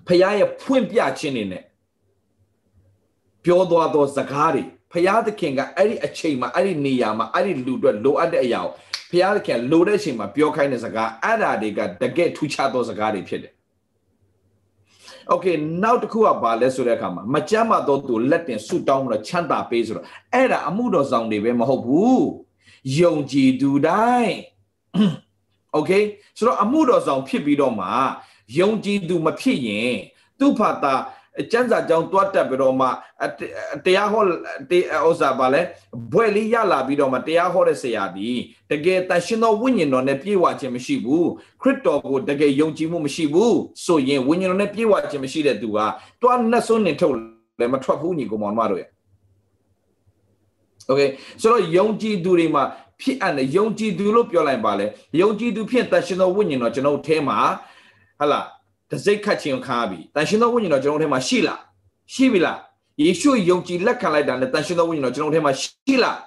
[0.07, 1.65] ဖျားရဲ့ဖွင့်ပြခြင်းနေနဲ့
[3.45, 8.73] ပြောသွားသောဇကားတွေဖျားသခင်ကအဲ့ဒီအချိန်မှာအဲ့ဒီနေရာမှာအဲ့ဒီလူတွေလိုအပ်တဲ့အရာကို
[9.10, 13.54] ဖျားသခင်လိုတဲ့အချိန်မှာပြောခိုင်းတဲ့စကားအဲ့ဒါတွေကတကယ်ထူးခြားသောစကားတွေဖြစ်တယ်
[15.30, 15.46] โอเค
[15.84, 22.26] နောက်တစ်ခုကဘာလဲဆိုတဲ့အခါမှာမကြမ်းမတော့သူလက်တင်ဆုတောင်းပြီးတော့ချမ်းသာပေးဆိုတော့အဲ့ဒါအမှုတော်ဆောင်တွေပဲမဟုတ်ဘူး
[23.00, 24.36] ယုံကြည်သူတိုင်း
[25.74, 25.92] โอเค
[26.38, 27.88] ဆိုတော့အမှုတော်ဆောင်ဖြစ်ပြီးတော့မှ
[28.60, 29.94] ယုံကြည်သူမဖြစ်ရင်
[30.40, 30.94] သူ့ဖာတာ
[31.53, 32.87] ကျမ်းစာကြောင်းတွတ်တက်ပြီးတော့မှ
[33.85, 34.23] တရားဟော
[35.09, 35.61] ဥစ္စာပါလဲ
[36.13, 38.29] ဘွဲ့လေးရလာပြီးတော့မှတရားဟောတဲ့ဆရာဒီ
[38.71, 41.29] တကယ်တန်ရှင်သောဝိညာဉ်တော်နဲ့ပြည့်ဝခြင်းမရှိဘူး
[41.63, 45.87] ခရစ်တော်ကိုတကယ်ယုံကြည်မှုမရှိဘူးဆိုရင်ဝိညာဉ်တော်နဲ့ပြည့်ဝခြင်းမရှိတဲ့သူဟာ
[46.21, 47.15] တွားနှက်စွန်းနေထုတ်
[47.61, 48.91] လည်းမထွက်ဘူးညီကောင်မတို့ရဲ့
[50.91, 51.09] Okay
[51.43, 52.63] ဆိုတော့ယုံကြည်သူတွေမှာ
[53.01, 54.87] ဖြစ်အပ်တဲ့ယုံကြည်သူလို့ပြောလိုက်ပါလေ
[55.21, 57.39] ယုံကြည်သူဖြစ်တန်ရှင်သောဝိညာဉ်တော်ကျွန်တော်ထဲမှာ
[58.21, 58.41] ဟလာ
[58.92, 61.60] တစိတ်ခတ်ခြင်းခါပြီတန်ရှင်သောဝိညာဉ်တော်ကျွန်တော်တို့ထဲမှာရှိလား
[62.14, 62.60] ရှိပြီလား
[63.02, 66.20] ယေရှုယုံကြည်လက်ခံလိုက်တာနဲ့တန်ရှင်သောဝိညာဉ်တော်ကျွန်တော်တို့ထဲမှာရှိလား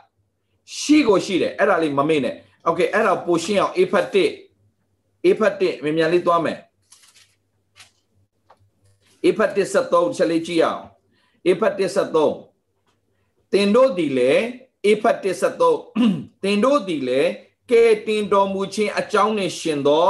[0.79, 6.59] ရှိကိုရှိတယ်အဲ့ဒါလေးမမေ့နဲ့โอเคအဲ့ဒါပိုရှင်းအောင်အေဖတ်1အေဖတ်1မြန်မြန်လေးသွားမယ်
[9.25, 10.83] အေဖတ်1 73ချက်လေးကြည့်အောင်
[11.47, 11.81] အေဖတ်1
[12.57, 14.33] 73တင်တို့ဒီလေ
[14.87, 15.27] အေဖတ်1
[15.85, 17.23] 73တင်တို့ဒီလေ
[17.71, 20.09] ကဲတင်တော်မူခြင်းအကြောင်းနဲ့ရှင်သော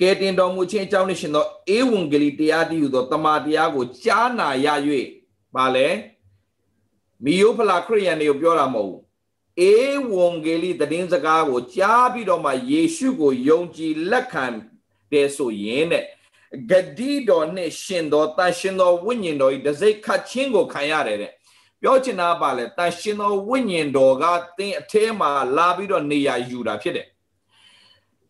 [0.00, 4.66] ကဲတင်တော်မူခြင်းအကြောင်းနဲ့ရှင်သောဧဝံဂေလိတရားတည်းဟူသောတမန်တရားကိုကြားနာရ၍
[5.54, 5.88] ပါလေ
[7.24, 9.02] မိယိုဖလာခရိယန်တွေကိုပြောတာမဟုတ်ဘူး
[9.68, 9.72] ဧ
[10.12, 14.46] ဝံဂေလိသတင်းစကားကိုကြားပြီးတော့မှယေရှုကိုယုံကြည်လက်ခံ
[15.12, 16.04] တယ်ဆိုရင်တဲ့
[16.70, 21.32] ဂတိတော်နဲ့ရှင်တော်တန်ရှင်တော်ဝိညာဉ်တော်ဤတစိတ်ခတ်ချင်းကိုခံရတယ်တဲ့
[21.80, 24.24] ပြောချင်တာပါလေတန်ရှင်တော်ဝိညာဉ်တော်က
[24.58, 27.06] သင်အထဲမှာလာပြီးတော့နေရာယူတာဖြစ်တယ်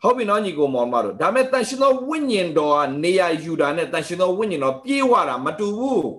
[0.03, 6.11] ဟုတ်ပြီနော်ညီကိုမောင်မတို့ဒါမဲ့တန်ရှင်သောဝိညာဉ်တော်ကနေရာယူတာနဲ့တန်ရှင်သောဝိညာဉ်တော်ပြေးဝတာမတူဘူး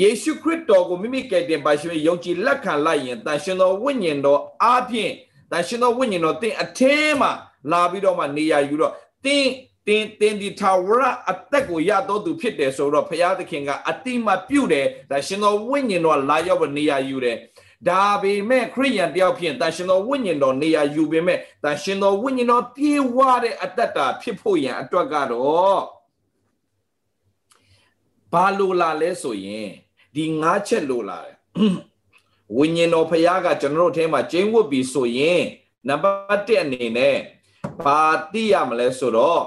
[0.00, 5.12] ယေရှုခရစ်တော်ကိုမိမိကယ်တင်ပါရှင်ယုံကြည်လက်ခံလိုက်ရင်တန်ရှင်သောဝိညာဉ်တော်အားဖြင့်
[5.50, 7.30] တန်ရှင်သောဝိညာဉ်တော်တင်အထဲမှာ
[7.70, 8.92] လာပြီးတော့မှနေရာယူတော့
[9.24, 9.46] တင်
[9.86, 17.36] တင်တင်ဒီထာဝရအသက်ကိုရတော့သူဖြစ်တယ်ဆိုတော့ဘုရားသခင်ကအတိမပြုတ်တယ်တန်ရှင်သောဝိညာဉ်တော်လာရောက်နေရာယူတယ်
[17.88, 25.80] ဒါပေမဲ့ခရိယန်တယောက်ဖြင့်တန်ရှင်တော်ဝိညာဉ်တော်နေရာယူပေမဲ့တန်ရှင်တော်ဝိညာဉ်တော်ပြေဝတဲ့အတ္တတာဖြစ်ဖို့ရန်အတွက်ကတော့
[28.32, 29.68] ဘာလိုလာလဲဆိုရင်
[30.14, 31.36] ဒီငါးချက်လိုလာတယ်
[32.56, 35.42] ဝိညာဉ်တော်ဖခင်ကကျွန်တော်တို့အဲမှာကျင်းဝတ်ပြီဆိုရင်
[35.88, 37.16] နံပါတ်1အနေနဲ့
[37.84, 38.00] ဘာ
[38.32, 39.42] သိရမလဲဆိုတော့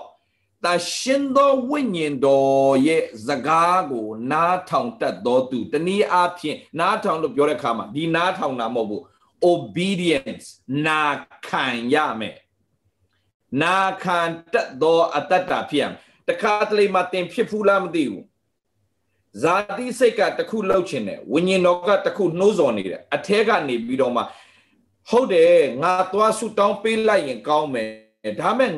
[0.65, 9.02] တရှင်သောဝိညာဉ်တော်ရဲ့စကားကိုနားထောင်တတ်သောသူတနည်းအားဖြင့်နားထောင်လို့ပြောတဲ့အခါမှာဒီနားထောင်တာမဟုတ်ဘူး
[9.54, 10.48] obedience
[10.86, 11.02] နာ
[11.48, 12.38] ခံရမယ်
[13.62, 14.20] နာခံ
[14.54, 15.98] တတ်သောအတ္တတာဖြစ်ရမယ်
[16.30, 18.26] တခါတလေမှသင်ဖြစ်ဖူးလားမသိဘူး
[19.41, 24.22] ဇာတိစိတ်ကတခုလှုပ်ချင်တယ်ဝိညာဉ်တော်ကတခုနှိုးဆော်နေတယ်အထဲကနေပြီးတော့မှ
[25.10, 28.07] ဟုတ်တယ်ငါသွားဆူတောင်းပေးလိုက်ရင်ကောင်းမယ်
[28.42, 28.70] ဒါမဲ့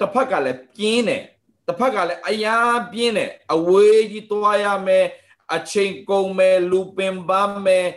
[0.00, 1.22] တစ်ဖက်ကလည်းပြင်းတယ်
[1.66, 2.56] တစ်ဖက်ကလည်းအရာ
[2.92, 5.06] ပြင်းတယ်အဝေးကြီးသွားရမယ်
[5.54, 7.88] အချိန်ကုန်မယ်လူပင်ပန်းမယ်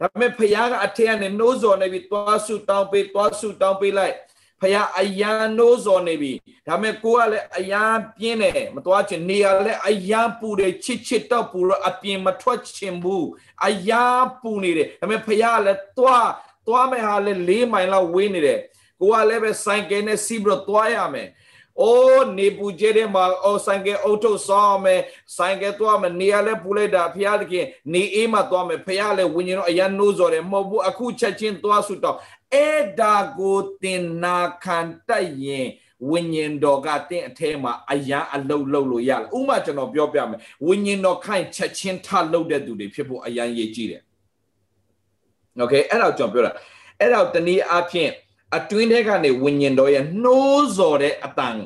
[0.00, 4.14] ဒါပေမဲ့ဖခင်ကအထက်ကနေနှိုးဆော်နေပြီးသွားဆုတောင်းပေးသွားဆုတောင်းပေးလိုက်
[4.60, 6.32] ဖះအယံနိုးစော်နေပြီ
[6.66, 7.82] ဒါပေမဲ့ကိုကလည်းအယံ
[8.16, 13.26] ပြင်းတယ်မသွားချင်နေရလည်းအယံပူတယ်ချစ်ချစ်တော့ပူတော့အပြင်မထွက်ချင်ဘူး
[13.66, 14.04] အယံ
[14.40, 16.28] ပူနေတယ်ဒါပေမဲ့ဖះလည်းသွား
[16.66, 18.60] သွားမယ်ဟာလည်း၄မိုင်လောက်ဝေးနေတယ်
[19.01, 21.29] ကိုကလည်းပဲဆိုင်ကယ်နဲ့စီးပြီးတော့သွားရမယ်
[21.81, 25.01] အိုးနေပူကျဲတဲ့မှာအိုဆိုင်ကယ်အုတ်ထုတ်ဆောင်းမယ်
[25.37, 32.17] ဆိုင်ကယ်သွားမယ်နေရာလဲပူလိုက်တာဖះတခင်နေအေးမှသွားမယ်ဖះလဲဝิญဉ်တော့အရန်နိုးစော်တယ်မဟုတ်ဘူးအခုချက်ချင်းသွားဆုတော့
[32.53, 35.67] အဲ့ဒါကိုတင်နာခံတတ်ရင်
[36.09, 44.01] ဝิญဉ်တော်ကတင့်အထဲမှာအရန်အလုတ်လုတ်လို့ရလားဥမာကျွန်တော်ပြောပြမယ်ဝิญဉ်တော်ခိုင်ချက်ချင်းထလုတ်တဲ့သူတွေဖြစ်ဖို့အရန်ရေးကြည့်တယ်
[45.57, 46.53] โอเคအဲ့တော့ကျွန်တော်ပြောတာ
[46.99, 48.11] အဲ့တော့တနည်းအားဖြင့်
[48.55, 51.57] အတွင်းထဲကနေဝิญဉ်တော်ရဲ့နှိုးစော်တဲ့အတန်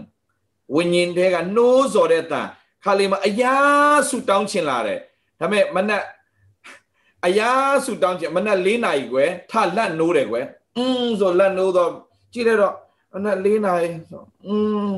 [0.75, 2.47] ဝิญဉ်ထဲကနှိုးစော်တဲ့အတန်
[2.83, 3.55] ခါလေးမှာအရာ
[4.09, 4.99] ဆူတောင်းချင်လာတယ်
[5.39, 6.03] ဒါပေမဲ့မနက်
[7.25, 7.49] အရာ
[7.85, 10.45] ဆူတောင်းချင်မနက်၄နာရီကွယ်ထလက်နိုးတယ်ကွယ်
[10.77, 11.91] อืมဆိုလက်နိုးတော့
[12.33, 12.75] ကြည့်လိုက်တော့
[13.13, 13.89] မနက်၄နာရီ
[14.47, 14.55] อื
[14.89, 14.91] ม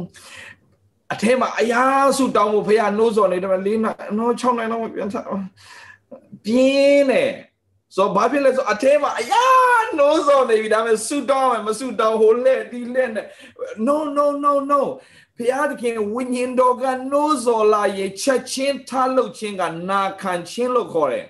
[1.14, 1.84] အထဲမှာအရာ
[2.18, 3.74] ဆူတောင်းဖို့ဖះနိုးစော်နေတယ်၄နာရီ
[4.18, 5.26] နော်6နိုင်တော့ပြန်စား
[6.46, 7.32] ပြင်းတယ်
[7.97, 13.27] ဆိုဘာဖြစ်လဲဆိုအထဲမှာအယားနိုးစော်နေပြီဒါပေမဲ့ဆူတောင်းမယ်မဆူတောင်းဟိုလက်ဒီလက်နဲ့
[13.87, 14.81] no no no no
[15.39, 21.27] ဖျားသခင်ဝိညာဉ်တော်ကနိုးစော်လာရဲ့ချက်ချင်းထားလုပ်ခြင်းကနာခံခြင်းလို့ခေါ်တယ်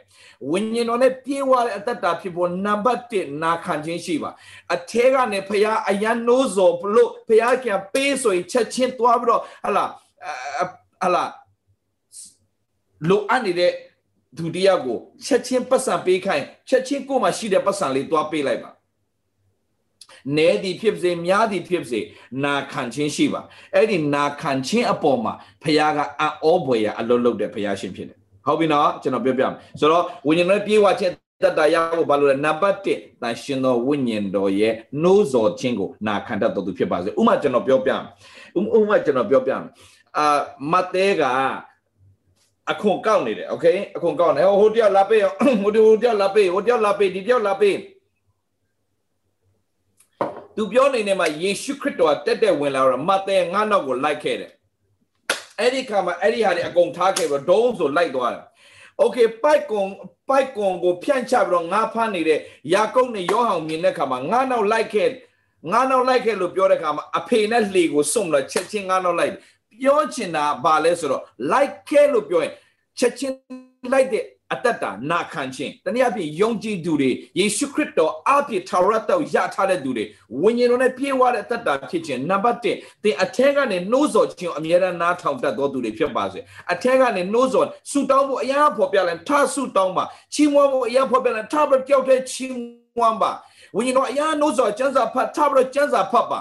[0.50, 4.30] ဝိညာဉ်တော်နဲ့ပြေဝတဲ့အတ္တဖြစ်ဖို့နံပါတ်1နာခံခြင်းရှိပါ
[4.74, 9.84] အထဲကနေဖျားအယံနိုးစော်လို့ဖျားကပေးဆိုရင်ချက်ချင်းသွားပြီးတော့ဟလာ
[11.02, 11.24] ဟလာ
[13.08, 13.72] လိုအပ်နေတဲ့
[14.38, 18.70] ဒုတိယကိုချက်ချင်းပတ်စံပေးခိုင်းချက်ချင်းကိုမှရှိတဲ့ပတ်စံလေးသွားပေးလိုက်ပါ
[20.36, 22.00] နဲသည်ဖြစ်စေများသည်ဖြစ်စေ
[22.44, 23.40] နာခံခြင်းရှိပါ
[23.74, 38.02] အဲ့ဒီနာခံခြင်းအပေါ်မှာဖခင်ကအံ့ဩဖွယ်ရအလုံးလုံးတဲ့ဖခင်ရှင်ဖြစ်တယ်ဟုတ်ပြီနော်ကျွန်တော်ပြောပြမယ်ဆိုတော့ဝိညာဉ်တော်ပြေဝခြင်းတတ်တာရဖို့ဘာလို့လဲနံပါတ်1တန်ရှင်တော်ဝိညာဉ်တော်ရဲ့နှိုးဆော်ခြင်းကိုနာခံတတ်တော်သူဖြစ်ပါစေဥမာကျွန်တော်ပြောပြမယ်
[38.78, 39.62] ဥမာကျွန်တော်ပြောပြမယ်
[40.18, 40.38] အာ
[40.72, 41.22] မတဲက
[42.71, 45.21] အခွန်ကောက်နေတယ်โอเคအခွန်ကောက်နေဟိုတယောက်လာပေး
[45.63, 47.77] ဟိုတယောက်လာပေးဟိုတယောက်လာပေးဒီတယောက်လာပေး
[50.55, 54.51] သူပြောနေနေမှာယေရှုခရစ်တော်တက်တက်ဝင်လာတော့မဿဲငါနောက်ကိုလိုက်ခဲ့တယ်
[55.59, 58.43] အဲ့ဒီခါမှာအဲ့ဒီဟာတွေအကုန်ထားခဲ့ပြီးဒုံးဆိုလိုက်သွားတယ်
[58.99, 59.87] โอเคပိုက်ကွန်
[60.29, 62.39] ပိုက်ကွန်ကိုဖြန့်ချပြီးတော့ငါဖမ်းနေတဲ့
[62.73, 65.09] ယာကုပ်နဲ့ယောဟန်မြင်တဲ့ခါမှာငါနောက်လိုက်ခဲ့
[65.71, 69.33] ငါနောက်လိုက်ခဲ့လို့ပြောတဲ့ခါမှာအဖေနဲ့လှေကိုစွန့်လာချက်ချင်းငါနောက်လိုက်
[69.82, 72.52] ပြောချင်တာဘာလဲဆိုတော့ like ခဲလို့ပြောရင်
[72.98, 73.34] ချက်ချင်း
[73.92, 80.04] လိုက်တဲ့အတ္တတာနာခံခြင်းတနည်းအားဖြင့်ယုံကြည်သူတွေယေရှုခရစ်တော်အပြည့်ထာဝရတော်ရထားတဲ့သူတွေ
[80.42, 82.64] ဝိညာဉ်တော်နဲ့ပြည့်ဝတဲ့အတ္တတာဖြစ်ခြင်းနံပါတ်1
[83.04, 86.38] သင်အထက်ကနေနှိုးဆော်ခြင်းအမြဲတမ်းနားထောင်တတ်သောသူတွေဖြစ်ပါစေ
[86.72, 92.54] အထက်ကနေနှိုးဆော်ဆူတောင်းဖို့အရာဖော်ပြလိုက်ထားဆူတောင်းပါချီးမွမ်းဖို့အရာဖော်ပြလိုက်ထားပြီးကြောက်တဲ့ချီး
[92.96, 93.32] မွမ်းပါ
[93.76, 96.40] ဝိညာဉ်တော်အရာနှိုးဆော်ကျမ်းစာဖတ်ထားပြီးကျမ်းစာဖတ်ပါ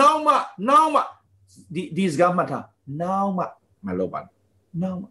[0.00, 0.34] နောက်မှ
[0.68, 1.02] နောက်မှ
[1.74, 2.64] ဒီဒီစကားမှတ်ထား
[3.00, 3.44] နောက်မှ
[3.86, 4.20] မလုပ်ပါ
[4.82, 5.06] နောက်မှ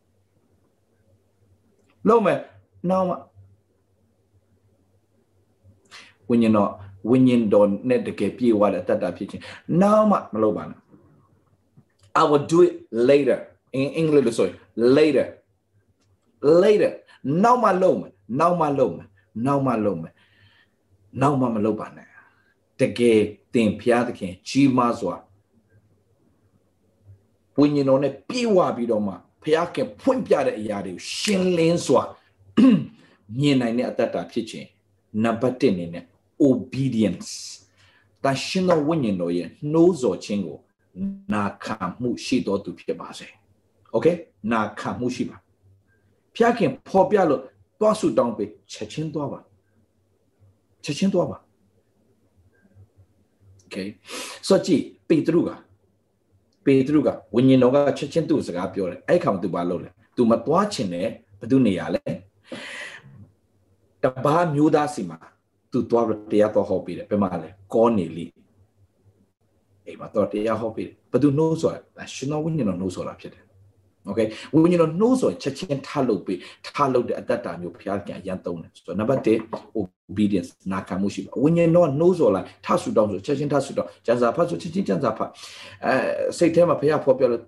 [2.08, 2.40] လုံးမယ်
[2.90, 3.16] နောက်မှ
[6.30, 6.72] ဝိညာဉ်တော်
[7.10, 9.44] ဝိညာဉ်တော်နဲ့တကယ်ပြေဝတဲ့အတ္တဖြစ်ခြင်း
[9.82, 10.80] နောက်မှမလုပ်ပါနဲ့
[12.20, 12.74] I will do it
[13.10, 13.38] later
[13.80, 14.56] in English လို့ဆိုရင်
[14.98, 15.26] later
[16.62, 16.92] later
[17.44, 19.08] နောက်မှလုပ်မယ်နောက်မှလုပ်မယ်
[19.46, 20.14] နောက်မှလုပ်မယ်
[21.22, 22.08] နောက်မှမလုပ်ပါနဲ့
[22.80, 23.20] တကယ်
[23.54, 25.16] တင်ဖျားသခင်ကြီးမားစွာ
[27.60, 29.14] ဝိညာဉ်တော်နဲ့ပြေဝပြီးတော့မှ
[29.44, 32.04] ဖျားခင်ဖွင့်ပြတဲ့အရာတွေကိုရှင်းလင်းစွာ
[33.40, 34.68] မြင်နိုင်တဲ့အတ္တဖြစ်ခြင်း
[35.24, 36.06] နံပါတ်1အနေနဲ့
[36.50, 37.32] obedience
[38.24, 40.58] တရှင်တော်ဝိညာဉ်တော်ရဲ့နှိုးဆော်ခြင်းကို
[41.34, 43.28] နာခံမှုရှိတော်သူဖြစ်ပါစေ။
[43.96, 44.16] Okay
[44.52, 45.38] နာခံမှုရှိပါ။
[46.36, 47.42] ဖျားခင်ဖော်ပြလို့
[47.80, 49.40] တွားဆုတောင်းပေးချက်ချင်းတွားပါ။
[50.84, 51.38] ချက်ချင်းတွားပါ။
[53.66, 53.88] Okay
[54.48, 55.50] ဆိုကြည့်ပေတရုက
[56.65, 61.09] ပေတရုကဝိညာဉ်တော်ကချက်ချင်းသူ့စကားပြောတယ်အဲ့ခါမှသူဘာလုပ်လဲသူမသွားချင်တယ်
[61.41, 62.03] ဘယ်သူနေရလဲ
[64.03, 65.19] တပါးမျိုးသားစီမှာ
[65.73, 68.27] သူသွားပြီးတရားတော်ဟောပေးတယ်ဘယ်မှာလဲကောနေလိ
[69.87, 73.45] အေးမတော်တရားဟောပေးတယ်ဘယ်သူနှိုးဆိုတာရှင်တော်ဝိညာဉ်တော်နှိုးဆိုတာဖြစ်တယ်
[74.07, 74.21] โอเค
[74.55, 85.30] ဝိညာဉ်တော်နှိုးဆိုချက်ချင်းထားလုပ်ပြီးထားလုပ်တဲ့အတ္တတာမျိုးဘုရားကအရန်သုံးတယ်ဆိုတော့နံပါတ်1 obedience နာခံမှုရှိပါဝိညာဉ်တော်နှိုးဆိုလိုက်ထားဆူတောင်းဆိုချက်ချင်းထားဆူတောင်းကျန်စာဖတ်ဆိုချက်ချင်းကျန်စာဖတ်
[85.86, 85.94] အဲ
[86.38, 87.42] စိတ်ထဲမှာဘုရားဖော်ပြလို့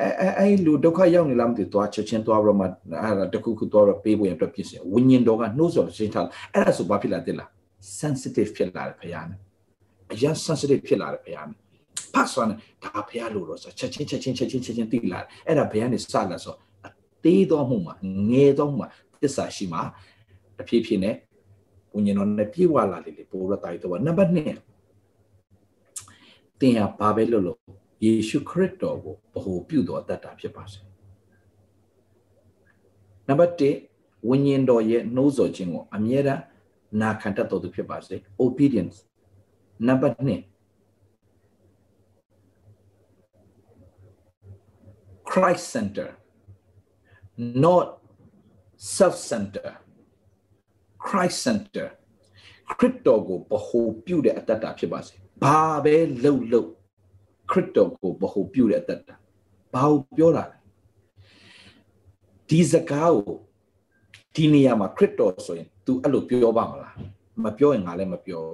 [0.00, 2.64] အဲအဲလူဒုက္ခရောက်နေလားမသိသွားချက်ချင်းသွားတော့မှ
[3.02, 7.48] အဲတခုခုသွားတော့ပေးဖို့ရအတွက်ဖြစ်စီဝိညာဉ်တော်ကနှိုးဆိုချက်ချင်းထားအဲ့ဒါဆိုဘာဖြစ်လာတဲ့လား
[8.00, 9.38] sensitive ဖြစ်လာတယ်ဘုရားနဲ့
[10.12, 11.58] အရန် sensitive ဖြစ်လာတယ်ဘုရားနဲ့
[12.14, 12.48] ဖတ်ဆိုရင်
[12.84, 16.54] ဒါဘုရားလို့တော့ဆိုချက်ချင်းချက်ချင်းချက်ချင်းချက်ချင်းသိလာတယ်အဲ့ဒါဘုရားနဲ့စလာဆို
[16.86, 16.90] အ
[17.24, 17.94] သေးတော်မှုမှာ
[18.30, 18.88] ငယ်တော်မှုမှာ
[19.22, 19.82] သစ္စာရှိမှာ
[20.58, 21.14] တဖြည်းဖြည်းနဲ့
[21.94, 24.36] ဝိညာဉ်တော်နဲ့ပြေဝလာလေလေပိုရတိုင်တော့နံပါတ်2
[26.60, 27.58] သင်ဟာဘာပဲလုပ်လို့
[28.04, 30.80] ယေရှုခရစ်တော်ကိုဗဟုပြုတော်တတ်တာဖြစ်ပါစေ
[33.28, 33.52] နံပါတ်
[33.92, 36.42] 1ဝိညာဉ်တော်ရဲ့နှိုးဆော်ခြင်းကိုအမြဲတမ်း
[37.00, 38.96] နာခံတတ်တော်သူဖြစ်ပါစေ obedience
[39.86, 40.52] နံပါတ်2
[45.30, 46.08] Christ center
[47.64, 47.86] not
[48.96, 49.68] self center
[51.06, 51.88] Christ center
[52.78, 56.70] ခရစ်တော်ကိုဗဟုပြုတဲ့အတ္တဖြစ်ပါစေဘာပဲလှုပ်လှုပ်
[57.50, 59.10] ခရစ်တော်ကိုဗဟုပြုတဲ့အတ္တ
[59.74, 60.58] ဘာကိုပြောတာလဲ
[62.48, 63.38] ဒီစကားကို
[64.34, 66.94] ဒီနေရာမှာခရစ်တော်ဆိုရင် तू အဲ့လိုပြောပါမလား
[67.44, 68.44] မပြောရင်ငါလည်းမပြော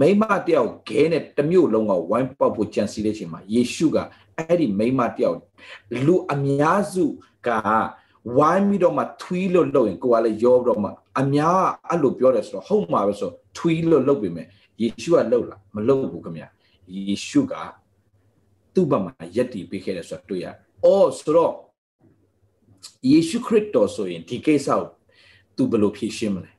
[0.00, 3.96] မိမတယောက်ခဲနဲ့တမျိုးလုံးကဝိုင်းပေါက်ဖို့ကြံစီတဲ့အချိန်မှာယေရှုက
[4.38, 5.38] အဲ့ဒီမိမတယောက်
[6.04, 7.04] လူအများစု
[7.46, 7.50] က
[8.36, 14.46] ဝိုင်းပြီးတော့မှထွီးလို့လုပ်ရင်ကိုကလည်းရောပြီးတော့မှ အများအဲ့လိုပြောတယ်ဆိုတော့ဟုတ်မှာပဲဆိုထွီးလို့လုပ်ပြီမဲ့
[14.80, 16.44] ယေရှုကလုပ်လားမလုပ်ဘူးခင်ဗျ
[16.94, 17.54] ယေရှုက
[18.74, 20.46] သူ့ဘက်မှာယက်တီပေးခဲ့တယ်ဆိုတော့တွေ့ရ
[20.84, 21.54] အော်ဆိုတော့
[23.10, 24.82] ယေရှုခရစ်တော်ဆိုရင်ဒီကိစ္စကို
[25.56, 26.50] သူဘယ်လိုဖြေရှင်းမလဲ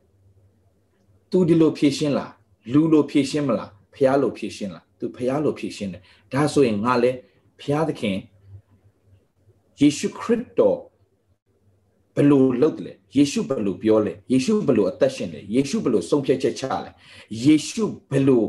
[1.31, 2.31] သူဒီလိုဖြေရှင်းလား
[2.73, 6.01] လူလိုဖြေရှင်းမလားဖះလိုဖြေရှင်းလားသူဖះလိုဖြေရှင်းတယ်
[6.33, 7.17] ဒါဆိုရင်ငါလည်း
[7.61, 8.17] ဖះသခင်
[9.81, 10.77] ယေရှုခရစ်တော်
[12.17, 16.91] ဘယ်လိုလုပ်တယ်လဲယေရှုဘယ်လိုပြောလဲယေရှုဘယ်လိုအသက်ရှင်လဲယေရှုဘယ်လိုဆုံးဖြတ်ချက်ချလဲ
[17.43, 18.43] ယေရှုဘယ်လို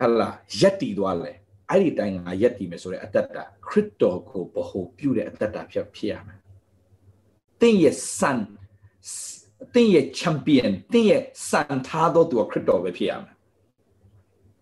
[0.00, 0.28] ဟလာ
[0.60, 1.32] ယက်တီသွားလဲ
[1.70, 6.38] အဲ့ဒီတိုင်းငါယက်တီမယ်ဆိုတဲ့အတ္တတာခရစ်တော်ကိုဗဟုပြုတဲ့အတ္တတာဖြစ်ဖြစ်ရမယ်။
[7.60, 8.38] တင်းရဲ့ son
[9.74, 13.34] တင်းရဲ့ champion တင်းရဲ့ son ထားတော့သူကခရစ်တော်ပဲဖြစ်ရမယ်။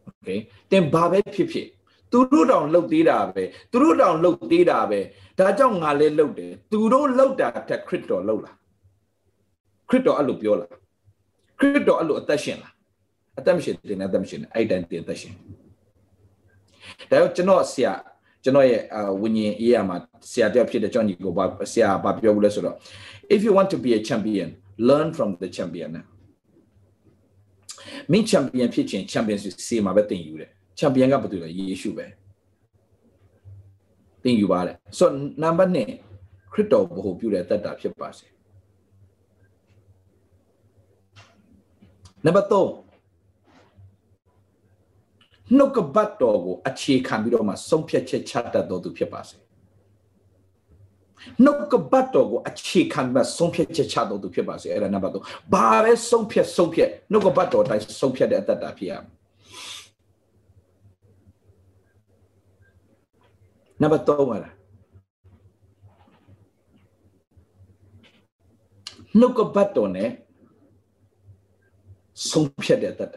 [0.08, 0.38] Okay
[0.70, 1.68] တင်းဘာပဲဖြစ်ဖြစ်
[2.12, 5.00] သူတို့တောင်လှုပ်သေးတာပဲသူတို့တောင်လှုပ်သေးတာပဲ
[5.38, 8.56] ဒါကြောင့်ငါလည်းလှုပ်တယ်သူတို့လှုပ်တာတက်ခရစ်တော်လှုပ်လား
[9.88, 10.70] ခရစ်တော်အဲ့လိုပြောလား
[11.58, 12.72] ခရစ်တော်အဲ့လိုအသက်ရှင်လား
[13.38, 15.34] အသက်မရှိတယ်နဲ့အသက်မရှိတယ်အဲ့တိုင်းတင်အသက်ရှင်
[17.10, 17.92] ဒါကြောင့်ကျွန်တော်ဆရာ
[18.44, 18.82] ကျွန်တော်ရဲ့
[19.20, 19.96] ဝิญဉ်အေးရမှာ
[20.30, 22.76] ဆရာတယောက်ဖြစ်တဲ့ကျွန်တော်ညီကိုဘာဆရာဘာပြောဘူးလဲဆိုတော့
[23.34, 24.48] if you want to be a champion
[24.88, 25.90] learn from the champion
[28.12, 32.06] မင်း champion ဖြစ်ခြင်း champion စီမှာပဲသင်ယူတယ် champion ကဘာတူလဲယေရှုပဲ
[34.26, 38.26] သင်ယူပါတယ်ဆိုတော့နံပါတ်1ခရစ်တော်ဘ ਹੁ ပြုတဲ့တတ်တာဖြစ်ပါစေ
[42.26, 42.52] နံပါတ်3
[45.56, 49.36] နှုတ်ကပတ်တော်ကိုအခြေခံပြီးတော့မှဆုံးဖြတ်ချက်ချတတ်တော်သူဖြစ်ပါစေ
[51.44, 59.15] နှုတ်ကပတ်တော်ကိုအခြေခံပြီးဆုံးဖြတ်ချက်ချတော်သူဖြစ်ပါစေအဲ့ဒါနံပါတ်3ဘာပဲဆုံးဖြတ်ဆုံးဖြတ်နှုတ်ကပတ်တော်တိုင်းဆုံးဖြတ်တဲ့အတ္တတာဖြစ်ရမယ်
[63.81, 64.53] နံပါတ်3ပါလား
[69.19, 70.09] နှုတ်ကပတ်တော်နဲ့
[72.29, 73.15] ဆုံးဖြတ်တဲ့အတ္တ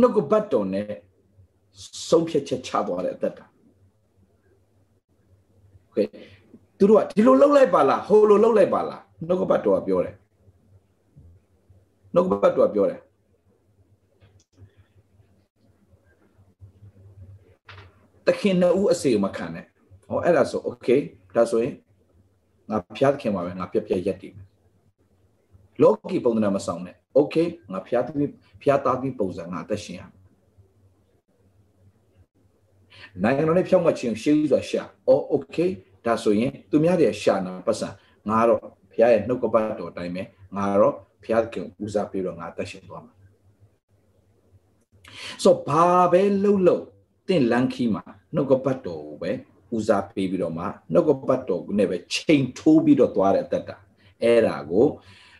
[0.00, 0.86] နှုတ်ကပတ်တော်နဲ့
[2.08, 3.46] ဆုံးဖြတ်ချက်ချသွားတဲ့အသက်တာ
[5.82, 5.98] โอเค
[6.78, 10.16] သူတို့ကဒီလိုလှုပ်လိုက်ပါလားဟိုလိုလှုပ်လိုက်ပါလားနှုတ်ကပတ်တော်ကပြောတယ်
[12.14, 13.00] နှုတ်ကပတ်တော်ကပြောတယ်
[18.26, 19.65] တခင်နှစ်ဦးအစေမခံနဲ့
[20.07, 20.99] ဟောအဲ့ဒါဆို okay
[21.35, 21.73] ဒါဆိုရင်
[22.69, 24.47] ငါဖျားသခင်ပါပဲငါပြက်ပြက်ရက်တည်မယ်
[25.81, 28.29] လောကီပုံသဏ္ဍာန်မဆောင်နဲ့ okay ငါဖျားသခင်
[28.61, 30.01] ဖျားသားသခင်ပုံစံငါသက်ရှင်ရ
[33.23, 35.69] နိုင်ငံတော်နဲ့ဖြောက်မှတ်ခြင်းရှေးဥစွာရှာ oh okay
[36.05, 37.89] ဒါဆိုရင်သူများတွေရှာနာပတ်စံ
[38.29, 38.61] ငါတော့
[38.93, 40.23] ဖျားရဲ့နှုတ်ကပတ်တော်အတိုင်းပဲ
[40.57, 43.13] ငါတော့ဖျားသခင်ဦးစားပေးတော့ငါသက်ရှင်သွားမှာ
[45.43, 46.83] ဆိုဘာပဲလှုပ်လှုပ်
[47.27, 48.03] တင့်လန်းခီမှာ
[48.35, 49.31] နှုတ်ကပတ်တော်ကိုပဲ
[49.75, 53.77] ဦးစားပေးပြီးတော့မှနှုတ်ကပတ်တော်ကိုနဲ့ပဲချိန်ထိုးပြီးတော့သွားတဲ့အသက်တာ
[54.23, 54.85] အဲ့ဒါကို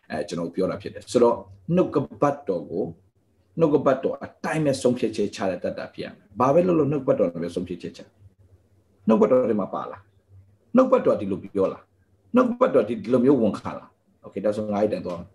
[0.09, 1.37] အဲကျွန်တော်ပြောတာဖြစ်တယ်ဆိုတော့
[1.75, 2.85] နှုတ်ကပတ်တော်ကို
[3.59, 8.01] နှုတ်ကပတ်တော်အတိုင်းပဲဆုံးဖြတ်ချက်ချတဲ့တတ်တာဖြစ်ရမယ်။ဘာပဲလို့လို့နှုတ်ကပတ်တော်နဲ့ပဲဆုံးဖြတ်ချက်ချ။
[9.07, 10.01] နှုတ်ကပတ်တော်တွေမှာပါလား။
[10.75, 11.81] နှုတ်ကပတ်တော်ဒီလိုပြောလား။
[12.35, 13.89] နှုတ်ကပတ်တော်ဒီလိုမျိုးဝန်ခံလား။
[14.25, 15.29] Okay ဒါဆိုငါအဲ့တန်သွားမယ်။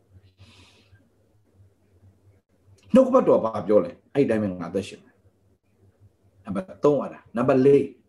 [2.95, 5.15] နှုတ်ကပတ်တော်ဘာပြောလဲ။အဲ့တိုင်းပဲငါသက်ရှင်မယ်။
[6.45, 8.02] နံပါတ်3อ่ะနံပါတ်4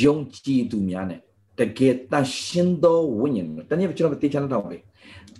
[0.00, 1.20] ယုံကြည်သူများနဲ့
[1.58, 4.82] တကယ်တန်ရှင်းသောဝိညာဉ်တနည်းကျွန်တော်တေချာနာထောင်လေး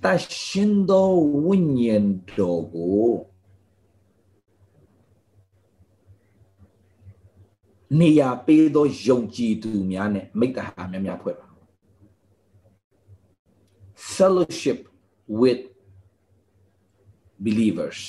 [0.05, 0.07] တ
[0.43, 1.09] ရှင်သော
[1.45, 2.07] ဝိညာဉ်
[2.39, 3.13] တော်ကို
[8.01, 11.47] နေရာပေးသောယုံကြည်သူများနဲ့မိတ္တဟာများများဖွဲ့ပါ
[14.15, 14.79] fellowship
[15.41, 15.63] with
[17.45, 18.01] believers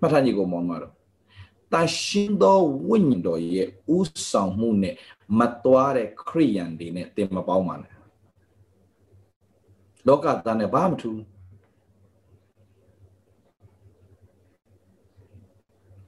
[0.00, 0.99] မထာညီကိုမောင်မတော်
[1.72, 3.98] တရှင်သောဝိညာဉ်တော်ရဲ့ဥ
[4.30, 4.94] ဆောင်မှုနဲ့
[5.38, 7.94] မတော်တဲ့ခရိယန်တွေနဲ့တင်မပေါင်းပါနဲ့
[10.06, 11.20] လောကသားနဲ့ဘာမှမထူး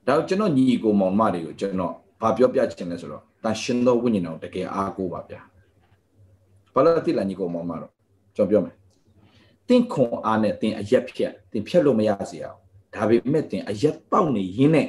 [0.06, 5.40] ဒါကျွန်တော်ညီကိုမောင်မတွေကိုကျွန်တော်ဘာပြောပြချင်လဲဆိုတော့တန်ရှင်သောဝိညာဉ်တော်တကယ်အားကိုးပါဗျာ
[6.74, 7.92] ဘာလို့တိလာညီကိုမောင်မတော့
[8.36, 8.74] ကျွန်တော်ပြောမယ်
[9.68, 12.58] တင်းခွန်အားနဲ့တင်းအရက်ဖြက်တင်းဖြက်လို့မရစေအောင်
[12.94, 14.88] ဒါပေမဲ့တင်းအရက်တောက်နေရင်းနဲ့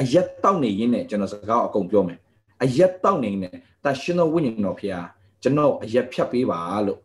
[0.00, 2.18] အရက်တောက်နေရင်းနဲ့ကျွန်တော်စကားအကုန်ပြောမယ်
[2.64, 5.06] အရက်တောက်နေနဲ့တန်ရှင်သောဝိညာဉ်တော်ဖျား
[5.42, 6.98] ကျွန်တော်အရက်ဖြတ်ပေးပါလို့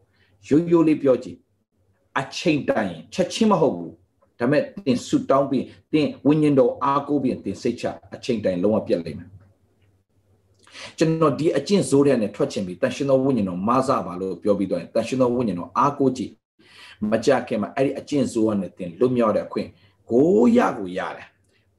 [0.48, 1.38] ရိုးရိုးလေးပြောကြည့်
[2.20, 3.94] အချိန်တိုင်းချက်ချင်းမဟုတ်ဘူး
[4.40, 9.30] ဒါမဲ့တင်ဆူတောင်းပြီးတင်ဝိညာဉ်တော်အားကိုးပြီးတင်စိတ်ချအချိန်တိုင်းလုံးဝပြတ်လိမ့်မယ်
[10.98, 16.32] ကျွန်တော်ဒီအကျင့်ဇိုးတဲ့နဲ့ထွက်ချင်ပြီးတန်ရှင်တော်ဝိညာဉ်တော်မဆပါလို့ပြောပြီးတော့တန်ရှင်တော်ဝိညာဉ်တော်အားကိုးကြည့်
[17.12, 19.70] မကြခင်မှာအဲ့ဒီအကျင့်ဇိုးကနေတင်လွတ်မြောက်တဲ့အခွင့်
[20.12, 21.28] ကိုရကိုရတယ်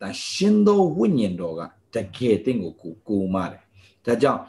[0.01, 1.61] တန်ရှင်တော်ဝိညာဉ်တော်က
[1.95, 3.63] တကယ်တင်ကိုကိုကိုမာတယ်
[4.07, 4.41] ဒါကြောင့်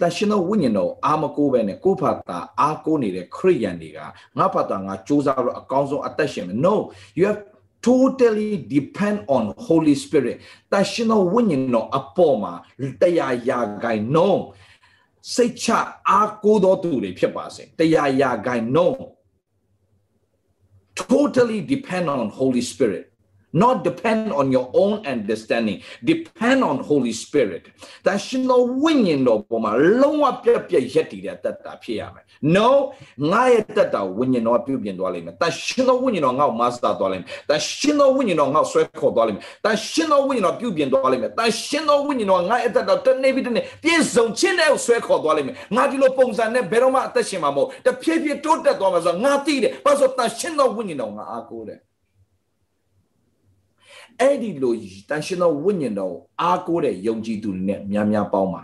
[0.00, 3.98] တန်ရှင်တော်ဝိညာဉ်တော်အာမကိုပဲနဲ့ကိုဖတ်တာအာကိုနေတဲ့ခရိယန်တွေက
[4.38, 6.74] ငါဖတ်တာငါစူးစမ်းလို့အကောင်းဆုံးအသက်ရှင်မယ် no
[7.18, 7.40] you have
[7.86, 10.36] totally depend on holy spirit
[10.72, 12.54] တန်ရှင်တော်ဝိညာဉ်တော်အပေါ်မှာ
[13.02, 14.40] တရားရာဂိုင်နှုံး
[15.34, 15.66] စိတ်ချ
[16.08, 18.94] အားကိုးတော်သူတွေဖြစ်ပါစေတရားရာဂိုင်နှုံး
[21.00, 23.09] totally depend on holy spirit
[23.52, 25.78] not depend on your own understanding
[26.10, 27.64] depend on holy spirit
[28.06, 32.24] ဒါရှင်တော်ဝိညာဉ်တော်ပေါ်မှာလုံးဝပြတ်ပြတ်ရက်တည်တဲ့တတ်တာဖြစ်ရမယ်
[32.56, 32.68] no
[33.32, 51.80] ငါရဲ့တတ်တာဝိညာဉ်တော်ပြုပြင်သွားလိမ့်မယ်ဒါရှင်တော်ဝိညာဉ်တော်ငါ့ကို master သွားလိမ့်မယ်ဒါရှင်တော်ဝိညာဉ်တော်ငါ့ကိုဆွဲခေါ်သွားလိမ့်မယ်ဒါရှင်တော်ဝိညာဉ်တော်ပြုပြင်သွားလိမ့်မယ်ဒါရှင်တော်ဝိညာဉ်တော်ငါရဲ့တတ်တာတနေ့ပြီးတနေ့ပြည့်စုံခြင်းနဲ့ဆွဲခေါ်သွားလိမ့်မယ်ငါဒီလိုပုံစံနဲ့ဘယ်တော့မှအသက်ရှင်မှာမဟုတ်တဖြည်းဖြည်းတိုးတက်သွားမှာဆိုငါသိတယ်ဘာလို့ဆိုတော့ရှင်တော်ဝိညာဉ်တော်ငါအားကိုးတယ်
[54.20, 54.74] အဲ့ဒီလို
[55.08, 58.62] တန်ရှင်သောဝိညာဉ်တော်အားကိုးတဲ့ယုံကြည်သူတွေနဲ့များများပေါင်းပါ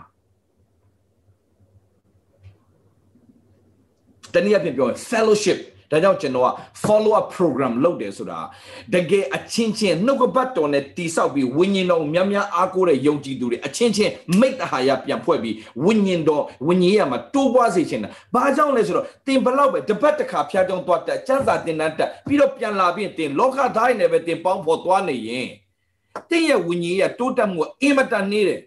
[4.33, 5.59] တနည်းအားဖြင့်ပြောရင် fellowship
[5.91, 6.49] ဒါကြောင့်ကျွန်တော်က
[6.83, 8.39] follow up program လုပ်တယ်ဆိုတာ
[8.93, 25.47] တကယ်အချင်းချင်းနှုတ်ကပတ်တော်နဲ့တိဆောက်ပြီးဝိညာဉ်တော်များများအားကိုးတဲ့ယုံကြည်သူတွေအချင်းချင်းမိတ္တဟာယပြန်ဖွဲ့ပြီးဝိညာဉ်တော်ဝိညာဉ်ရမှာတိုးပွားစေချင်တာဘာကြောင့်လဲဆိုတော့တင်ဘလောက်ပဲတပတ်တစ်ခါဖျားကြောင်းသွားတက်စံစာတင်တန်းတက်ပြီးတော့ပြန်လာပြီးတင်လောကသားနဲ့ပဲတင်ပေါင်းဖော်သွားနေရင်
[26.29, 28.61] တင်ရဲ့ဝိညာဉ်ရတိုးတက်မှုအင်မတန်နေတယ်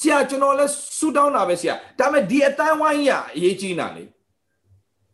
[0.00, 0.66] ဆရာကျွန်တော်လဲ
[0.98, 4.04] ဆူတောင်းတာပဲဆရာဒါပေမဲ့ဒီအတိုင်းဝိုင်းရအရေးကြီးတာလေ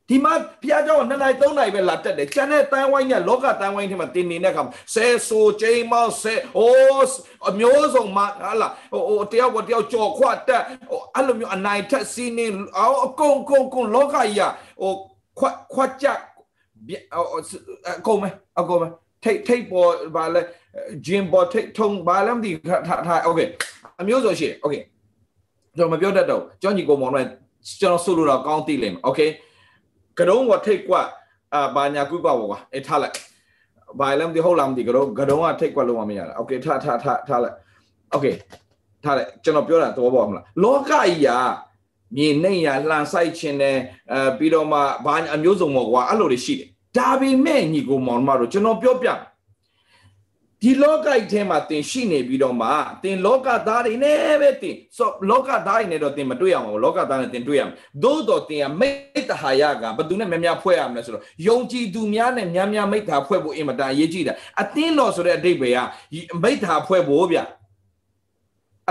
[0.10, 0.34] ဒီမှာ
[0.64, 7.12] ဘုရားကျောင်းကနှစ်နိုင်သုံးနိုင်ပဲလာတက်တယ်ကျန်တဲ့တန်ဝိုင်းကလောကတန်ဝိုင်းထဲမှာတင်နေတဲ့အခါဆဲဆိုချိန်မောက်ဆဲဟိုး
[7.50, 12.46] အမျိုးစုံမှာဟာလာဟိုတယောက်ကတယောက်ကြော်ခွတ်တက်ဟိုအဲ့လိုမျိုးအနိုင်ထက်စီးနေ
[12.78, 14.42] အော်အကုန်ကုန်ကုန်လောကကြီးက
[14.82, 14.92] ဟို
[15.40, 16.08] ခွတ်ခွတ်ကြ
[18.00, 18.88] အကုန်မဲအကုန်မဲ
[19.24, 20.42] ထိတ်ထိတ်ပေါ်ဘာလဲ
[21.06, 23.40] ဂျင်ပေါ်ထိတ်ထုံဘာလဲမသိထားထားโอเค
[24.00, 24.76] အမျိုးစုံရှိโอเค
[25.76, 27.26] ကျွန်တော်မပြောတတ်တော့ကျောင်းကြီးကိုမောင်တော့
[27.80, 29.22] ကျွန်တော်ဆိုလိုတော့ကောင်းသိလိမ့်မယ်โอเค
[30.20, 30.96] ကရုံးကထိတ်ကွ
[31.54, 33.16] အာဘာညာကုကွာဘောကွာအဲထားလိုက်
[34.00, 37.56] ဘာလဲမသိဟုတ်လားမသိကရုံးကရုံးကထိတ်ကွလုံးမမရတာโอเคထားထားထားထားလိုက်
[38.12, 38.26] โอเค
[39.04, 41.30] ထားလိုက်ကျွန်တော်ပြောတာသဘောပေါက်မလားလောကကြီးက
[42.16, 43.78] မြေနှိမ့်ရလှန်ဆိုင်ခြင်းနဲ့
[44.12, 49.08] အဲပြီးတော့မှဘာအမျိုးစုံပေါ့ကွာအဲ့လိုတွေရှိတယ်ဒါပေမဲ့ညီကိုမောင်မတို့ကျွန်တော်ပြောပြ
[50.63, 52.69] ဒီလောကကြီးထဲမှာတင်ရှိနေပြီးတော့မှ
[53.03, 58.89] တင်လောကသားတွေနဲ့ပဲတင်ဆိုလောကသားတွေနဲ့တော့တင်မတွေ့ရမှာဘူးလောကသားနဲ့တင်တွေ့ရမှာသို့တော့တင်ကမိ
[59.21, 65.81] တ္တဟာယကဘသူနဲ့များများဖွဲ့ရမလဲဆိုတော့ယုံကြည်သူများနဲ့များများမိတ္တာဖွဲ့ဖို့အင်မတန်အရေးကြီးတာအသင်းတော်ဆိုတဲ့အဓိပ္ပာယ်က
[66.43, 67.39] မိတ္တာဖွဲ့ဖို့ဗျ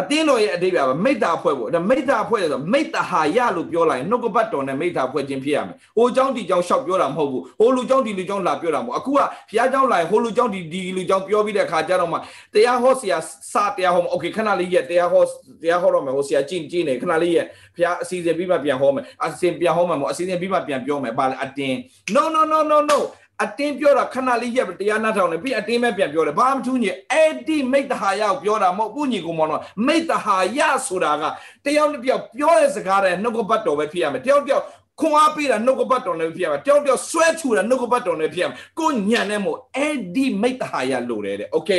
[0.00, 9.24] အတင်းတော်ရဲ့အတိတ်ကမိတ္တာဖွဲ့ဖို့ဒါမိတ္တာဖွဲ့ဆိုမိတ္တဟာယလို့ပြောလိုက်နှုတ်ကပတ်တော်နဲ့မိတ္တာဖွဲ့ခြင်းဖြစ်ရမယ်။ဟိုเจ้าဒီเจ้าရှောက်ပြောတာမဟုတ်ဘူး။ဟိုလူเจ้าဒီလူเจ้าလာပြောတာမဟုတ်အခုကဘု
[9.56, 12.18] ရားเจ้าလာရင်ဟိုလူเจ้าဒီဒီလူเจ้าပြောပြီးတဲ့အခါကျတော့မှ
[12.54, 13.18] တရားဟောဆရာ
[13.52, 15.22] စတရားဟောမှာโอเคခဏလေးရက်တရားဟော
[15.62, 21.76] တရားဟောတော့မယ်ဟိုဆရာကြည့်ကြည့်နေခဏလေးရက်ဘုရားအစီအစဉ်ပြီးမှပြန်ဟောမယ်အစီအစဉ်ပြန်ဟောမှာမဟုတ်အစီအစဉ်ပြီးမှပြန်ပြောမယ်ဘာလဲအတင်း
[22.14, 22.98] no no no no no
[23.44, 31.22] အတင်းပြောတာခဏလေးရက်တရားနာထောင်နေပြီးအတင်းပဲပြန်ပြောတယ်ဘာမှထူးညင်အဲ့ဒီမိတ္တဟာယကိုပြောတာမဟုတ်ဘူးညီကောင်မောင်တော့မိတ္တဟာယဆိုတာက
[31.64, 34.66] တယောက်တစ်ယောက်ပြောတဲ့စကားတဲ့နှုတ်ကပတ်တော်ပဲဖြစ်ရမယ်တယောက်တစ်ယောက်
[35.00, 41.70] ခွန်အားပေးတာနှုတ်ကပတ်တော်နဲ့ဖြစ်ရမယ်တယောက်တစ်ယောက်ဆွဲထူတာနှုတ်ကပတ်တော်နဲ့ဖြစ်ရမယ်ကိုညံနဲ့မို့အဲ့ဒီမိတ္တဟာယလိုတယ်တဲ့โอเค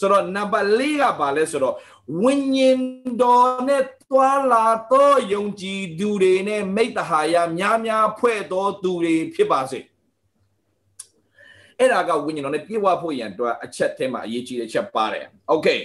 [0.00, 1.74] ဆိုတော့နံပါတ်၄ကပါလဲဆိုတော့
[2.22, 2.78] ဝိညာဉ်
[3.22, 9.80] တော်နဲ့သွားလာသောယုံကြည်သူတွေနဲ့မိတ္တဟာယများများဖွဲ့သောသူတွေဖြစ်ပါစေ။
[11.79, 15.79] အဲ့ဒါကဝိညာဉ်တော်နဲ့ပြေဝဖို့ရန်အတွက်အချက်ထဲမှာအရေးကြီးတဲ့အချက်ပါတယ်။ Okay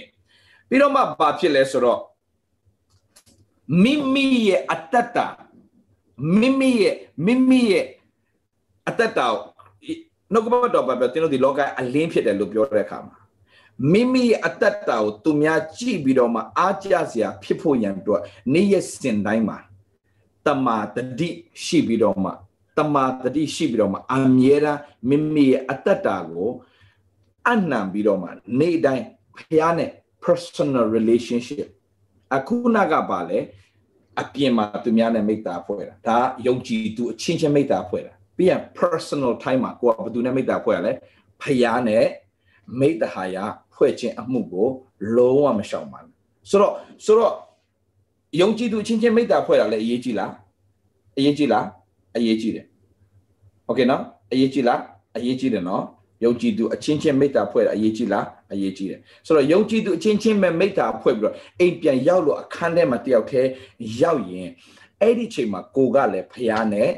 [0.69, 2.01] ပြီးတော့မှဘာဖြစ်လဲဆိုတော့
[3.83, 5.17] မိမိရဲ့အတ္တတ
[6.39, 7.85] မိမိရဲ့မိမိရဲ့
[8.87, 9.19] အတ္တတ
[10.33, 13.17] နှုတ်ကပတ်တော်ဘာပြောသင်တို့ဒီလောကအလင်းဖြစ်တယ်လို့ပြောတဲ့အခါမှာ
[13.91, 18.21] မိမိရဲ့အတ္တတကိုသူများကြည့်ပြီးတော့မှအားကျစရာဖြစ်ဖို့ရန်အတွက်
[18.53, 19.57] နေ့ရက်စဉ်တိုင်းမှာ
[20.45, 21.29] တမာတတိ
[21.63, 22.31] ရှိပြီးတော့မှ
[22.77, 26.49] တမာတတိရှိပြီးတော့မှအမြဲတမ်းမိမိရဲ့အတ္တတာကို
[27.49, 29.05] အနှံပြီးတော့မှနေ့တိုင်း
[29.37, 29.91] ဖះနဲ့
[30.23, 31.67] personal relationship
[32.35, 33.39] အခုနကပါလေ
[34.21, 36.17] အပြင်မှာသူများနဲ့မိတ္တာဖွဲ့တာဒါ
[36.47, 40.91] ယုံကြည်သူအချင်းချင်းမိတ္တာဖွဲ့တာပြီးရင် personal time မှာကိုကဘယ်သူနဲ့မိတ္တာဖွဲ့ရလဲ
[41.41, 42.05] ဖះနဲ့
[42.79, 43.37] မိတ္တဟာယ
[43.75, 44.67] ဖွဲ့ခြင်းအမှုကို
[45.15, 46.13] လုံးဝမရှောင်ပါဘူး
[46.49, 46.73] ဆိုတော့
[47.05, 47.33] ဆိုတော့
[48.41, 50.33] ယုံကြည်သူအချင်းချင်းမိတ္တာဖွဲ့တာလည်းအရေးကြီးလား
[51.17, 51.65] အရေးကြီးလား
[52.16, 52.66] အရေးကြီးတယ်
[53.66, 54.02] โอเคနော်
[54.32, 54.80] အရေးကြီးလား
[55.16, 55.84] အရေးကြီးတယ်နော်
[56.24, 63.48] ယုံကြည်သူအချင်းချင်းမိတ္တာဖွဲ့တာအရေးကြီးလားအရေးကြီးတယ်ဆိုတော့ယုံကြည်သူအချင်းချင်းပဲမိတ္တာဖွဲ့ပြီးတော့အိမ်ပြန်ရောက်လို့အခန်းထဲမှာတယောက်တည်း
[64.00, 64.48] ရောက်ရင်
[65.00, 66.90] အဲ့ဒီချိန်မှာကိုကလည်းဖះနဲ့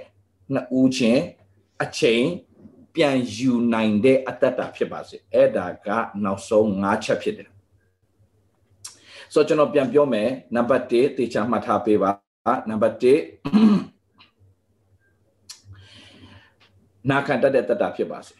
[0.52, 1.22] နှစ်ဦးချင်း
[1.82, 2.24] အချိန်
[2.94, 5.88] ပြန်ယူနိုင်တဲ့အတ္တတာဖြစ်ပါစေအဲ့ဒါက
[6.24, 7.48] နောက်ဆုံး၅ချက်ဖြစ်တယ်
[9.34, 12.10] ဆိုတော့ကျွန်တော်ပြန်ပြောမယ်နံပါတ်1တေချာမှတ်ထားပေးပါ
[12.70, 13.95] နံပါတ်1
[17.09, 18.33] နာခံတတ်တဲ့တတ္တာဖြစ်ပါစေ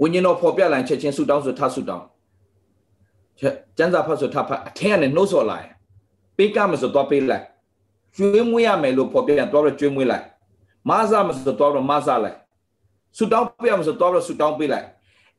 [0.00, 2.06] ဝိညာဉ်တော်ဖော်ပြလိုက်ချက်ချင်းဆူတောင်းဆိုထဆူတောင်း
[3.76, 5.66] ကျမ်းစာဖတ်ဆိုထဖတ်အထင်းကနေနှုတ်ဆော်လိုက်
[6.36, 7.44] ပေးကမဆိုတော့ပေးလိုက်
[8.16, 10.24] ကျွေးမွေးရမယ်လို့ဖော်ပြရင်တော့ကျွေးမွေးလိုက်
[10.88, 12.36] မဆာမဆိုတော့မဆာလိုက်
[13.16, 14.86] ဆူတောင်းပေးရမယ်ဆိုတော့ဆူတောင်းပေးလိုက်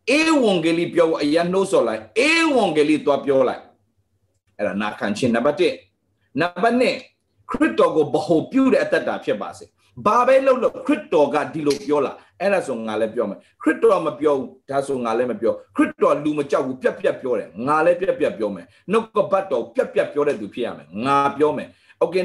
[0.10, 3.62] အေဝံဂေလိပြောအရင်နှုတ်ဆော်လိုက်အေဝံဂေလိတော့ပြောလိုက်
[4.58, 5.58] အဲ့ဒါနာခံခြင်းနံပါတ်
[6.02, 9.66] 1နံပါတ်2ခရစ်တော်ကိုဗဟိုပြုတဲ့အတ္တတာဖြစ်ပါစေ
[10.07, 21.69] ဘာပဲလုပ်လို့ခရစ်တော်ကဒီလိုပြောလာအဲ့ဒါဆိုငါလည်းပြောမယ်ခရစ်တော်မပြောဘူးဒါဆိုငါလည်းမပြောခရစ်တော်လူမကြောက်ဘူးပြက်ပြက်ပြောတယ်ငါလည်းပြက်ပြက်ပြောမယ်နှုတ်ကပတ်တော်ပြက်ပြက်ပြောတဲ့သူဖြစ်ရမယ်ငါပြောမယ်
[22.01, 22.17] โอเค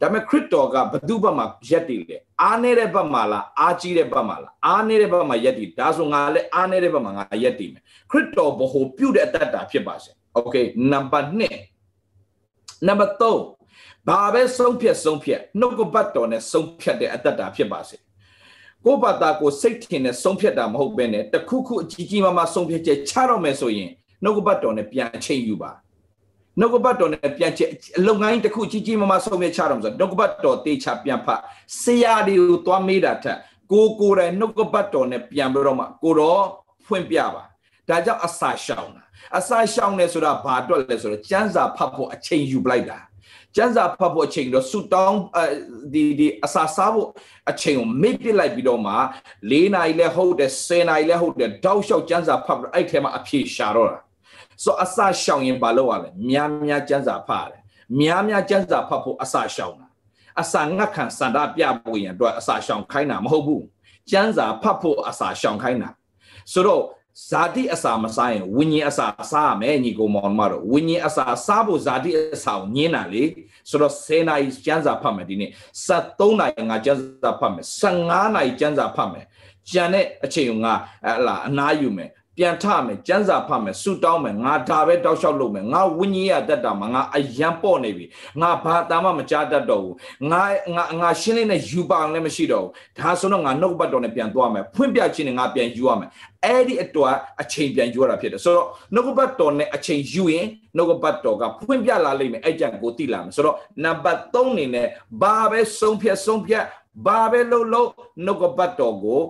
[0.00, 10.56] ဒါပေမဲ့ခရစ်တော်ကဘသူ့ဘက်မှာရက်တည်လေအားနေတဲ့ဘက်မှာလားအားကြီးတဲ့ဘက်မှာလားအားနေတဲ့ဘက်မှာရက်တည်ဒါဆိုငါလည်းအားနေတဲ့ဘက်မှာငါရက်တည်မယ်ခရစ်တော်ဘဟိုပြုတဲ့အတ္တတာဖြစ်ပါစေโอเค
[10.92, 13.58] နံပါတ်2နံပါတ်3
[14.07, 17.97] ဘာပဲဆုံးဖြတ်ဆုံးဖြတ်နှုတ်ကပတ်တော်နဲ့ဆုံးဖြတ်တဲ့အတ္တတာဖြစ်ပါစေ
[18.85, 23.89] ကိုယ့်ဘာသာကိုစိတ်ထင်နဲ့ဆုံးဖြတ်တာမဟုတ်ဘဲနဲ့တခုခုအကြီးကြီးမားမားဆုံးဖြတ်ချက်ချတော့မယ်ဆိုရင်
[24.23, 25.71] နှုတ်ကပတ်တော်နဲ့ပြန်အချိန်ယူပါ
[26.59, 31.41] နှုတ်ကပတ်တော်နဲ့ပြန်ချက်အလုံငိုင်းတစ်ခုကြီးကြီးမားမားဆုံးဖြတ်ချတော့ဆိုနှုတ်ကပတ်တော်တေချာပြန်ဖတ်
[31.81, 33.37] ဆရာတွေကိုသွားမေးတာထက်
[33.71, 36.43] ကိုကိုယ်တိုင်နှုတ်ကပတ်တော်နဲ့ပြန်ပြီးတော့မှကိုတော့
[36.85, 37.43] ဖွင့်ပြပါ
[37.89, 39.03] ဒါကြောင့်အစာရှောင်တာ
[39.37, 42.99] အစာရှောင်တယ်ဆိုတာဘာအတွက်လဲဆိုတော့ကျမ်းစာဖတ်ဖို့အချိန်ယူပလိုက်တာ
[43.55, 45.19] ကျန်းစာဖတ်ဖို့အချိန်တော့ဆူတောင်း
[45.93, 47.07] ဒီဒီအစာစားဖို့
[47.49, 48.93] အချိန်ကိုမေ့ပစ်လိုက်ပြီးတော့မှ
[49.51, 53.99] ၄နာရီလဲဟုတ်တယ်၁၀နာရီလဲဟုတ်တယ်တောက်လျှောက်ကျန်းစာဖတ်ပြီးအဲ့ထဲမှာအဖြေရှာတော့တာ
[54.63, 57.61] ဆိုအစာရှောင်ရင်ဘာလုပ်ရလဲများများကျန်းစာဖတ်ရတယ်
[57.99, 59.87] များများကျန်းစာဖတ်ဖို့အစာရှောင်တာ
[60.41, 63.63] အစာငတ်ခံစန္ဒပြဖို့ရင်တော့အစာရှောင်ခိုင်းတာမဟုတ်ဘူး
[64.09, 65.89] ကျန်းစာဖတ်ဖို့အစာရှောင်ခိုင်းတာ
[66.51, 66.83] ဆိုတော့
[67.29, 73.23] ဇာတိအစာမစားရင်ဝိညာဉ်အစာစားရမယ်ညီကိုမောင်မတို့ဝိညာဉ်အစာစားဖို့ဇာတိအစာကိုညင်းတာလေ
[73.69, 75.51] ဆိုတော့10နာရီကျန်းစာဖတ်မယ်ဒီနေ့
[75.87, 79.25] 73နာရီငါကျန်းစာဖတ်မယ်15နာရီကျန်းစာဖတ်မယ်
[79.71, 88.05] ကျန်တဲ့အချိန်ကငါဟလာအနားယူမယ် ပြန်ထမယ်ကျန်းစာဖတ်မယ်ဆူတောင်းမယ်ငါဒါပဲတောက်လျှောက်လုပ်မယ်ငါဝိညာဉ်ရတတ်တာမှာငါအယံပေါ့နေပြီ
[88.41, 89.95] ငါဘာတာမှမကြားတတ်တော့ဘူး
[90.31, 90.43] ငါ
[90.75, 96.09] ငါငါရှင်းလေးနဲ့ယူပါအောင်လည်းမရှိတော့ဘူးဒါဆိုတော့ငါနှုတ်ပတ်တော်နဲ့ပြန်သွားမယ်ဖွင့်ပြခြင်းနဲ့ငါပြန်ယူရမယ်
[96.45, 104.87] အဲ့ဒီအတွက်အချိန်ပြန်ယူရတာဖြစ်တယ်ဆိုတော့နှုတ်ပတ်တော်နဲ့အချိန်ယူရင်နှုတ်ပတ်တော်ကဖွင့်ပြလာလိမ့်မယ်အဲ့ကြံကိုသိလာမယ်ဆိုတော့နံပါတ်3အနေနဲ့
[105.21, 106.65] ဘာပဲဆုံးဖြတ်ဆုံးဖြတ်
[107.05, 107.89] ဘာပဲလုပ်လို့
[108.25, 109.21] နှုတ်ပတ်တော်ကို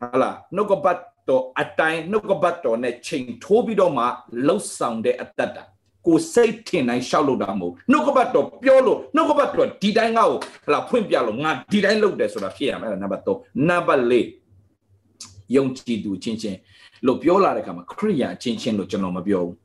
[0.00, 0.98] ဟာလာနှုတ်ပတ်
[1.29, 4.05] တော်အတိုင်းနှုတ်ကပတ်တော်နဲ့ချိန်ထိုးပြီးတော့မှ
[4.47, 5.63] လှုပ်ဆောင်တဲ့အတ္တတာ
[6.07, 16.57] ကိုစိတ်ထင်တိုင်းရှောက်လို့တာမဟုတ်နှုတ်ကပတ်တော်ပြောလို့နှုတ်ကပတ်တော်ဒီတိုင်းငါ့ကိုဟလာဖွင့်ပြလို့ငါဒီတိုင်းလုပ်တယ်ဆိုတာဖြစ်ရမယ်နံပါတ်3နံပါတ်4ယုံကြည်သူချင်းချင်း
[17.05, 19.55] လို့ပြောလာတဲ့အခါမှာခရိယာချင်းချင်းလို့ကျွန်တော်မပြောဘူး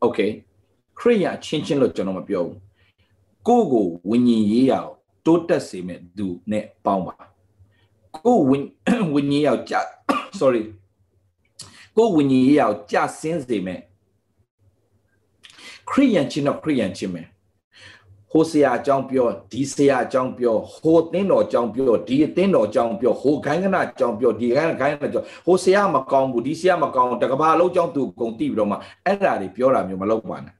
[0.00, 0.18] โอเค
[0.98, 2.56] ခရိယာချင်းချင်းလို့ကျွန်တော်မပြောဘူး
[3.48, 4.90] ကိုကိုဝิญဉ်ရေးရအောင်
[5.26, 7.14] တိုးတက်စေမဲ့သူနဲ့ပေါင်းပါ
[8.16, 8.62] ကိုဝิญ
[9.14, 9.74] ဝิญဉ်ရောက်ကြ
[10.40, 10.62] sorry
[11.97, 13.81] ကိုဝิญဉ်ရေးရအောင်ကြဆင်းစေမယ်
[15.89, 17.27] ခရိယန်ချင်းတော့ခရိယန်ချင်းမယ်
[18.31, 28.75] ဟိုဆရာအကြောင်းပြောဒီဆရာအကြောင်းပြောဟိုသင်းတော်အကြောင်းပြောဒီအသင်းတော်အကြောင်းပြောဟိုခိုင်းကနာအကြောင်းပြောဒီခိုင်းခိုင်းအကြောင်းဟိုဆရာမကောင်းဘူးဒီဆရာမကောင်းတကဘာလုံးအကြောင်းသူကုန်တိပြီးတော့မှ
[29.05, 30.53] အဲ့ဓာတွေပြောတာမျိုးမလုပ်ပါနဲ့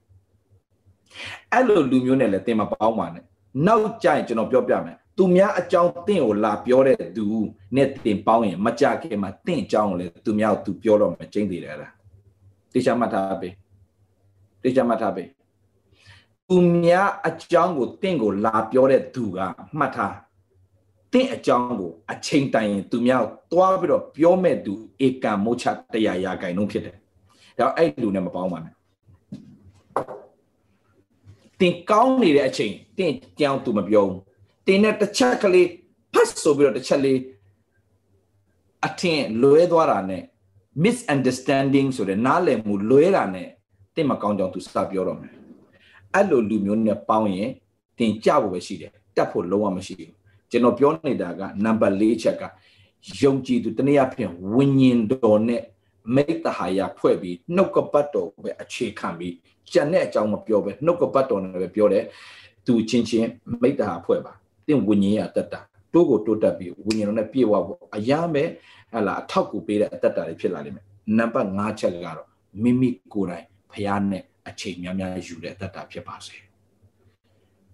[1.52, 3.24] အဲ့လိုလူမျိုးနဲ့လည်းတင်မပေါင်းပါနဲ့
[3.66, 7.24] နောက်ကြရင်ကျွန်တော်ပြောပြမယ် သူများအကြောင်းတင့်ကိုလာပြောတဲ့သူ
[7.76, 11.92] နဲ့တင်ပေါင်းရင်မကြခင်မှာတင့်အကြောင်းကိုလည်းသူများကိုသူပြောတော့မကျင်းသေးတယ်လား
[12.72, 13.54] တေချာမှတ်ထားပေး
[14.62, 15.28] တေချာမှတ်ထားပေး
[16.48, 19.38] သူများအကြောင်းကိုတင့်ကိုလာပြောတဲ့သူက
[19.78, 20.14] မှတ်ထား
[21.12, 24.72] တင့်အကြောင်းကိုအချိန်တိုင်ရင်သူများကိုသွားပြီးတော့ပြောမဲ့သူ
[25.06, 26.96] ဧကံမိုးချတရားရာဂိုင်လုံးဖြစ်တယ်
[27.58, 28.74] ဒါအဲ့လူနဲ့မပေါင်းပါနဲ့
[31.60, 34.20] တင်ကောင်းနေတဲ့အချိန်တင့်ကြောင်းသူမပြောဘူး
[34.70, 35.68] တင်တဲ့တစ်ချက်ကလေး
[36.14, 37.18] ဖတ်ဆိုပြီးတော့တစ်ချက်လေး
[38.86, 40.22] အထင်လွဲသွားတာနဲ့
[40.84, 43.48] misunderstanding ဆိုတဲ့နားလည်မှုလွဲတာနဲ့
[43.94, 45.32] တင့်မကောင်းကြောင်းသူစပြောတော့မယ်
[46.14, 47.50] အဲ့လိုလူမျိုးနဲ့ပေါင်းရင်
[47.98, 50.12] တင်ကြဖို့ပဲရှိတယ်တက်ဖို့လုံးဝမရှိဘူး
[50.50, 52.42] ကျွန်တော်ပြောနေတာကနံပါတ်၄ချက်က
[53.22, 55.62] ယုံကြည်သူတနည်းအားဖြင့်ဝိညာဉ်တော်နဲ့
[56.14, 59.34] မိတ္တဟာယဖွဲ့ပြီးနှုတ်ကပတ်တော်ပဲအခြေခံပြီး
[59.72, 62.04] ကြံတဲ့အကြောင်းမပြောပဲနှုတ်ကပတ်တော်နဲ့ပဲပြောတယ်
[62.66, 63.28] သူချင်းချင်း
[63.62, 64.39] မိတ္တဟာဖွဲ့ပါတ
[64.72, 65.60] င့်ဝိညာဉ်ရတတ်တာ
[65.92, 68.48] တိုးကိုတိုးတက်ပြီးဝိညာဉ်တော်နဲ့ပြည့်ဝဖို့အရာမဲ့
[68.92, 70.84] ဟလာအထောက်ကူပေးတဲ့အတ္တတွေဖြစ်လာလိမ့်မယ်
[71.18, 72.28] နံပါတ်5ချက်ကတော့
[72.62, 76.36] မိမိကိုယ်တိုင်ဖျားနဲ့အချိန်များများယူတဲ့အတ္တဖြစ်ပါစေ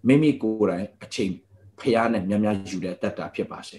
[0.06, 1.32] မိမိကိုယ်တိုင်အချိန်
[1.80, 3.78] ဖျားနဲ့များများယူတဲ့အတ္တဖြစ်ပါစေ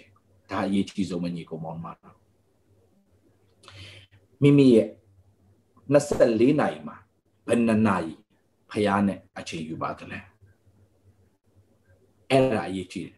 [0.52, 2.18] ဒါအရေးကြီးဆုံးမညီကိုမောင်မတော်
[4.42, 4.88] မိမိရဲ့
[5.94, 6.96] 24နာရီမှာ
[7.48, 8.14] ဘယ်နှစ်နာရီ
[8.72, 10.20] ဖျားနဲ့အချိန်ယူပါတယ်လဲ
[12.32, 13.16] အဲ့ဒါအရေးကြီးတယ်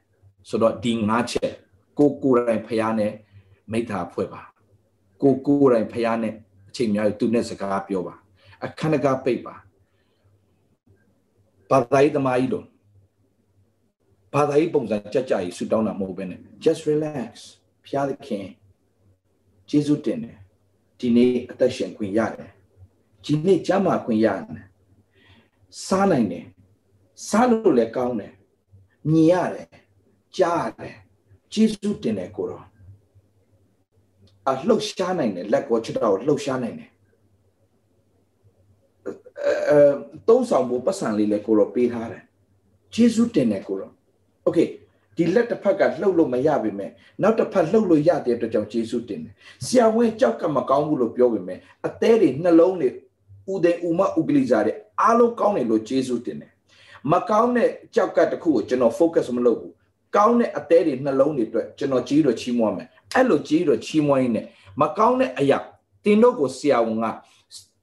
[0.50, 1.52] ဆိုတော့ဒီ၅ချက်
[1.98, 3.14] ကိုကိုယ်တိုင်ဖျားနဲ့
[3.72, 4.42] မိသားဖွဲ့ပါ
[5.22, 6.34] ကိုကိုယ်တိုင်ဖျားနဲ့
[6.70, 8.16] အချိန်များသူနဲ့စကားပြောပါ
[8.66, 9.56] အခန္ဓာပိတ်ပါ
[11.70, 12.66] ဘာသာရေးသမားကြီးလို့
[14.34, 17.32] ဘာသာရေးပုံစံကြကြကြီးဆူတောင်းတာမဟုတ်ဘဲနဲ့ just relax
[17.86, 18.48] ဖျားသခင်
[19.70, 20.38] ကျေးဇူးတင်တယ်
[21.00, 22.52] ဒီနေ့အသက်ရှင်ခွင့်ရတယ်
[23.26, 24.66] ဒီနေ့ကျမ်းမာခွင့်ရတယ်
[25.86, 26.46] စားနိုင်တယ်
[27.28, 28.34] စားလို့လည်းကောင်းတယ်
[29.11, 29.69] မြင်ရတယ်
[30.37, 30.97] ကြားရတယ်
[31.53, 32.65] ကျေးဇူးတင်တယ်ကိုတော့
[34.51, 36.91] အလှုပ်ရှားနိုင်တယ်လက်ကိုချစ်တော်လှုပ်ရှားနိုင်တယ်
[39.71, 39.79] အဲ
[40.29, 42.23] သုံးဆောင်ဖို့ပတ်စံလေးလည်းကိုတော့ပေးထားတယ်
[42.95, 43.93] ကျေးဇူးတင်တယ်ကိုတော့
[44.45, 44.59] โอเค
[45.17, 46.91] ဒီလက်တစ်ဖက်ကလှုပ်လို့မရပါမယ်
[47.23, 49.35] နောက်တစ်ဖက်လှုပ်လို့ရတဲ့အတွက်ကြောင့်ကျေးဇူးတင်တယ်
[49.67, 52.89] ဆရာဝန်ကြောက်ကမကောင်းဘူးလို့ပြောပေမဲ့အသေးတွေနှလုံးတွေ
[53.53, 56.53] ဥဒိဥမဥပလိဇာတွေအားလုံးကောင်းတယ်လို့ကျေးဇူးတင်တယ်
[57.12, 59.74] မကောင်းတဲ့ကြောက်ကတခုကိုကျွန်တော် focus မလုပ်ဘူး
[60.16, 64.46] ကောင်းတဲ့အသေးတွေနှလုံးတွေအတွက်ကျွန်တော်ကြီးတော့ချီးမွမ်းမယ်အဲ့လိုကြီးတော့ချီးမွမ်းရင်းနဲ့
[64.82, 65.58] မကောင်းတဲ့အရာ
[66.04, 67.06] တင်တို့ကိုဆရာဝန်က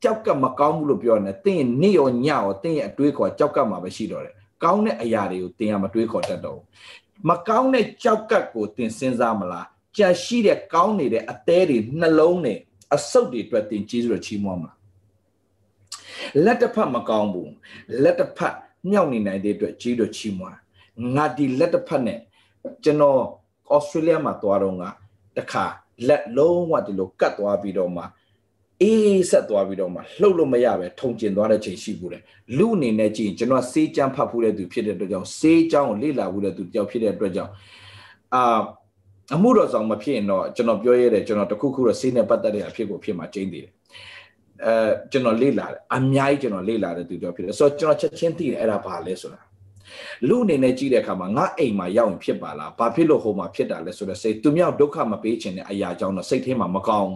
[0.03, 6.61] ကြောက်ကမကောင်းဘူးလို့ပြောနေတင်ရဲ့နေ့ရောညရောတင်ရဲ့အတွေးခေါ်ကြောက်ကမှာပဲရှိတော့တယ်ကောင်းတဲ့အရာတွေကိုတင်ရမတွေးခေါ်တတ်တော့
[7.29, 12.55] မကောင်းတဲ့ကြောက်ကတ်ကိုတင်စဉ်းစားမလားကြံရှိတဲ့ကောင်းနေတဲ့အသေးတွေနှလုံးတွေ
[12.95, 14.77] အဆုတ်တွေအတွက်တင်ကြီးစွာချီးမွမ်းမလား
[16.45, 17.53] လက်တစ်ဖက်မကောင်းဘူး
[18.03, 18.57] လက်တစ်ဖက်
[18.91, 20.59] မြောက်နေနိုင်တဲ့အတွက်ကြီးတော့ချီးမွမ်း
[21.15, 22.21] ငါဒီလက်တစ်ဖက်နဲ့
[22.85, 23.21] ကျွန်တော်
[23.75, 24.89] ဩစတြေးလျမှာသွားတော့ငါ
[25.37, 25.65] တခါ
[26.09, 28.03] လက်လုံးဝဒီလိုကတ်သွားပြီးတော့မှ
[28.83, 32.19] အေးဆက်သွားပြီးတော့မှလှုပ်လို့မရပဲထုံကျင်သွားတဲ့ချိန်ရှိဘူးလေ
[32.59, 37.53] လူအနေနဲ့ကြည့်ကျွန်တော်စေးချမ်းဖတ်ဖူးတဲ့သူဖြစ်တဲ့အတွက်ကြောင့်စေးချောင်းကိုလေ့လာဖူးတဲ့သူတယောက်ဖြစ်တဲ့အတွက်ကြောင့်
[38.35, 38.61] အာ
[39.35, 43.73] အမှုတော်ဆောင်မဖြစ်ရင်တော့ကျွန်တော်ပြောရတဲ့ကျွန်တော်တခုခုတော့စေးနဲ့ပတ်သက်တဲ့အဖြစ်ကိုဖြစ်မှာကျင်းသေးတယ်
[44.65, 49.41] အဲကျွန်တော်လေ့လာတယ်အများကြီးကျွန်တော်လေ့လာတဲ့သူတယောက်ဖြစ်တယ်ဆိုတော့ကျွန်တော်ချက်ချင်းသိတယ်အဲ့ဒါဘာလဲဆိုတာ
[50.29, 57.13] လူအနေနဲ့ကြည့်တဲ့အခါမှာငါအိမ်မှာရောက်ရင်ဖြစ်ပါလားဘာဖြစ်လို့ဟိုမှာဖြစ်တာလဲဆိုတော့စိတ်သူမြောက်ဒုက္ခမပေးခြင်းတဲ့အရာကြောင့်တော့စိတ်ထဲမှာမကောင်း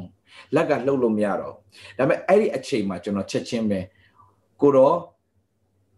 [0.54, 1.54] လက်ကလှုပ်လို့မရတော့
[1.98, 3.80] ဒါပေမဲ့အဲ့ဒီအချိန်မှာကျွန်တော်ချက်ချင်းပဲ
[4.60, 4.96] ကိုတော့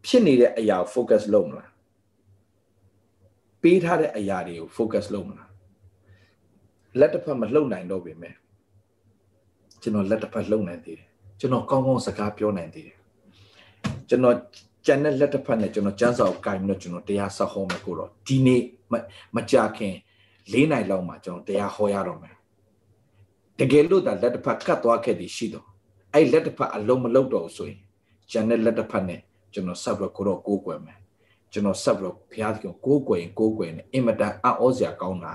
[0.07, 1.70] ဖြစ်နေတဲ့အရာကို focus လုပ်မလား
[3.62, 5.49] ပေးထားတဲ့အရာတွေကို focus လုပ်မလား
[6.99, 8.34] လက်တစ်ဖက်မလှုပ်နိုင်တော့ပေမဲ့
[9.82, 11.12] ကျွန်တော်လက်တစ်ဖက်လှုပ်နိုင်သေးတယ်
[11.43, 12.99] ကျွန်တော်ကောင်းကောင်းစကားပြောနိုင်သေးတယ်
[14.09, 14.36] ကျွန်တော်
[14.86, 18.62] ကျန်တဲ့လက်တစ်ဖက်နဲ့ကျွန်တော်ကျန်းစာကိုကင်ပြီးတော့ကျွန်တော်တရားဆက်ဟောမယ်ကိုတော့ဒီနေ့
[19.34, 19.95] မကြခင်
[20.53, 22.34] ၄နိုင်လောက်မှကျွန်တော်တရားဟောရတော့မယ်
[23.59, 25.66] တကယ်လို့ဒါလက်တစ်ဖက်ကတ်သွားခဲ့သည်ရှိတော့
[26.14, 27.80] အဲ့လက်တစ်ဖက်အလုံးမလုံးတော့ဆိုရင်
[28.30, 29.20] ကျန်တဲ့လက်တစ်ဖက်နဲ့
[29.53, 30.99] ကျွန်တော်ဆက်ပြီးကိုတော့ကိုးကွယ်မယ်
[31.53, 35.32] ကျွန်တော်ဆက်ပြီးဘုရားသခင်ကိုးကွယ်ရင်ကိုးကွယ်နေအင်မတန်အံ့ဩစရာကောင်းတာ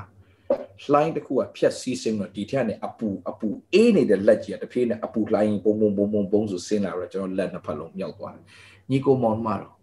[0.91, 8.45] လှိုင်းတစ်ခုကဖြတ်စည်းစင်းတော့ဒီထက်နဲ့အပူအပူအေးနေတဲ့လက်ကြီးကတစ်ဖေးနဲ့အပူလှိုင်းဘုံဘုံဘုံဘုံဘုံဆိုဆင်းလာတော့ကျွန်တော်လက်နှစ်ဖက်လုံးမြောက်သွားတယ်
[8.89, 9.75] ညီကိုမောင်မတော်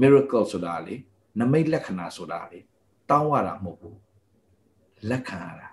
[0.00, 0.94] miracle ဆိုတာလေ
[1.38, 2.58] နမိတ်လက္ခဏာဆိုတာလေ
[3.10, 3.98] တောင်းရတာမဟုတ်ဘူး
[5.10, 5.68] လက်ခံရတာ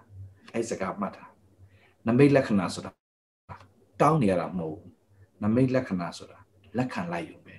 [0.53, 1.25] အဲ့စကားမှတ်တာ
[2.07, 2.91] နမိတ်လက္ခဏာဆိုတာ
[4.01, 4.93] တောင်းနေရတာမဟုတ်ဘူး
[5.43, 6.37] နမိတ်လက္ခဏာဆိုတာ
[6.77, 7.55] လက်ခံလိုက်ရုံပဲ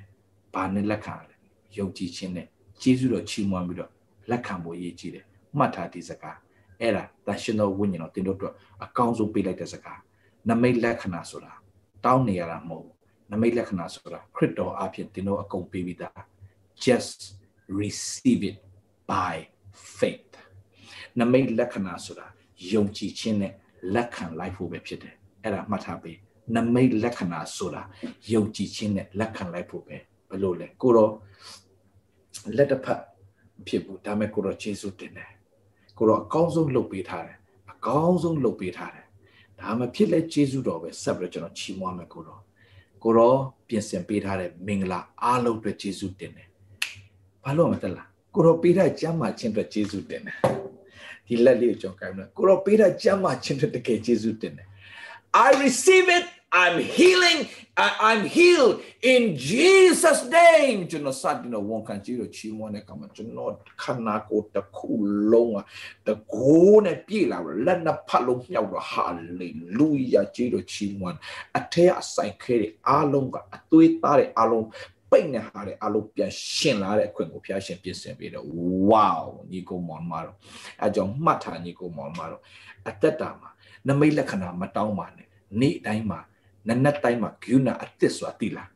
[0.55, 1.37] ဘာနဲ့လက်ခံရလဲ
[1.79, 2.47] ယုံကြည်ခြင်းနဲ့
[2.83, 3.91] ကျေးဇူးတော်ချီးမွမ်းပြီးတော့
[4.31, 5.27] လက်ခံဖို့ရည်ကြည်တယ်
[5.59, 6.39] မှတ်ထားဒီစကား
[6.81, 10.01] အဲ့ဒါတန်ရှင်တော်ဝိညာဉ်တော်တင်တို့အတွက်အကောင်းဆုံးပေးလိုက်တဲ့စကား
[10.49, 11.53] နမိတ်လက္ခဏာဆိုတာ
[12.05, 12.95] တောင်းနေရတာမဟုတ်ဘူး
[13.33, 16.21] နမိတ်လက္ခဏာဆိုတာခရစ်တော်အဖြစ်တင်တို့အကုန်ပေးပြီးသား
[16.87, 17.21] just
[17.81, 18.59] receive it
[19.11, 19.35] by
[19.99, 20.33] faith
[21.21, 22.27] နမိတ်လက္ခဏာဆိုတာ
[22.73, 23.53] ယုံကြည်ခြင်းနဲ့
[23.95, 26.17] လက်ခံလိုက်ဖို့ပဲဖြစ်တယ်အဲ့ဒါမှတ်ထားပေး
[26.57, 27.83] နမိတ်လက္ခဏာဆိုတာ
[28.33, 29.97] ယုံကြည်ခြင်းနဲ့လက်ခံလိုက်ဖို့ပဲ
[30.29, 31.13] ဘယ်လိုလဲကိုတော့
[32.57, 33.01] လက်တစ်ဖက်
[33.67, 35.31] ဖြစ်ဘူးဒါမဲ့ကိုတော့ယေရှုတင်တယ်
[36.01, 37.37] ကိုတော့အကောင်းဆုံးလုပ်ပေးထားတယ်
[37.73, 39.07] အကောင်းဆုံးလုပ်ပေးထားတယ်
[39.61, 42.41] ဒါမှဖြစ်လဲယေရှုတော်ပဲဆက်ပြီးတော့ကျွန်တော်ချီးမွမ်းမယ်ကိုတော့
[43.03, 43.39] ကိုတော့
[43.69, 46.49] ပြင်ဆင်ပေးထားတဲ့မင်္ဂလာအားလုံးအတွက်ယေရှုတင်တယ်
[47.45, 50.37] ဘာလို့မတက်လားကိုတော့ပေးထားကျမ်းမာခြင်းအတွက်ယေရှုတင်တယ်
[51.27, 54.67] ဒီလက်လေးကိုကြောင်းကိုင်းမလားကိုတော့ပေးထားကျမ်းမာခြင်းအတွက်တကယ်ယေရှုတင်တယ်
[55.47, 64.93] I receive it I'm healing I, I'm healed in Jesus name ကျွန်တော်စတင်တော့ဝန်ခံကြည့်လို့ချီးမွမ်းတဲ့အခါမှာကျွန်တော်ခန္ဓာကိုယ်တစ်ခု
[65.33, 65.65] လုံးอ่ะ
[66.07, 71.19] တကိုးနဲ့ပြည့်လာတော့လက်နှစ်ဖက်လုံးမြောက်တော့ hallelujah ကြည့်လို့ချီးမွမ်း
[71.59, 74.67] အထက်အဆိုင်ခဲတွေအားလုံးကအသွေးသားတွေအားလုံး
[75.11, 78.47] ပိတ်နေဟာတဲ့အလုံးပြန်ရှင်လာတဲ့အခွင့်ကိုဖျားရှင်ပြင်ဆင်ပေးတော့
[78.91, 80.37] wow ညီကိုမောင်မတော်
[80.83, 82.43] အဲကြောင့်မှတ်ထားညီကိုမောင်မတော်
[82.89, 83.51] အသက်တာမှာ
[83.89, 85.29] နမိတ်လက္ခဏာမတောင်းပါနဲ့
[85.61, 86.21] နေ့တိုင်းမှာ
[86.69, 88.69] နနက်တိုင်းမှာဂုဏအသစ်ဆိုတာသိလား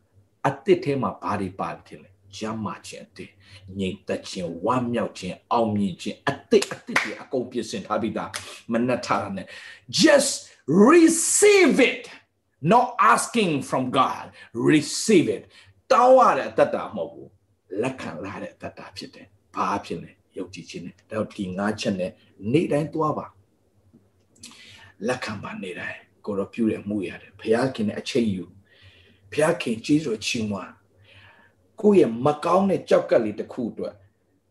[0.49, 3.31] အသစ်ထဲမှာဘာတွေပါတယ်လဲကျမ်းမာခြင်းအသစ်
[3.79, 8.31] ငြိမ်သက်ခြင်းဝမ်းမြောက်ခြင်းအောင်မြင်ခြင်းအသစ်အသစ်တွေအကုန်ပြင်ဆင်ထားပြီးသား
[8.73, 9.47] မနက်ထားနဲ့
[10.03, 10.31] just
[10.93, 12.03] receive it
[12.73, 14.25] not asking from god
[14.71, 15.45] receive it
[15.93, 17.31] တောင်းရတဲ့အတ္တမဟုတ်ဘူး
[17.83, 22.13] လက်ခံလာတဲ့အတ္တဖြစ်တယ်ဘာဖြစ်လဲယုံကြည်ခြင်းနဲ့ဒါတော့ဒီငါးချက်နဲ့
[22.53, 23.27] နေ့တိုင်းသွားပါ
[25.07, 28.45] လက်ခံပါနေ့တိုင်း ကိုတော့ပြုတဲ့မှုရတယ်ဘုရားခင်နဲ့အချိန်ယူ
[29.33, 30.73] ဘုရားခင်ကြီးဆိုချီးမွမ်း
[31.81, 33.95] ကိုယ့်ရဲ့မကောင်းတဲ့ကြောက်ကလေးတစ်ခုအတွက်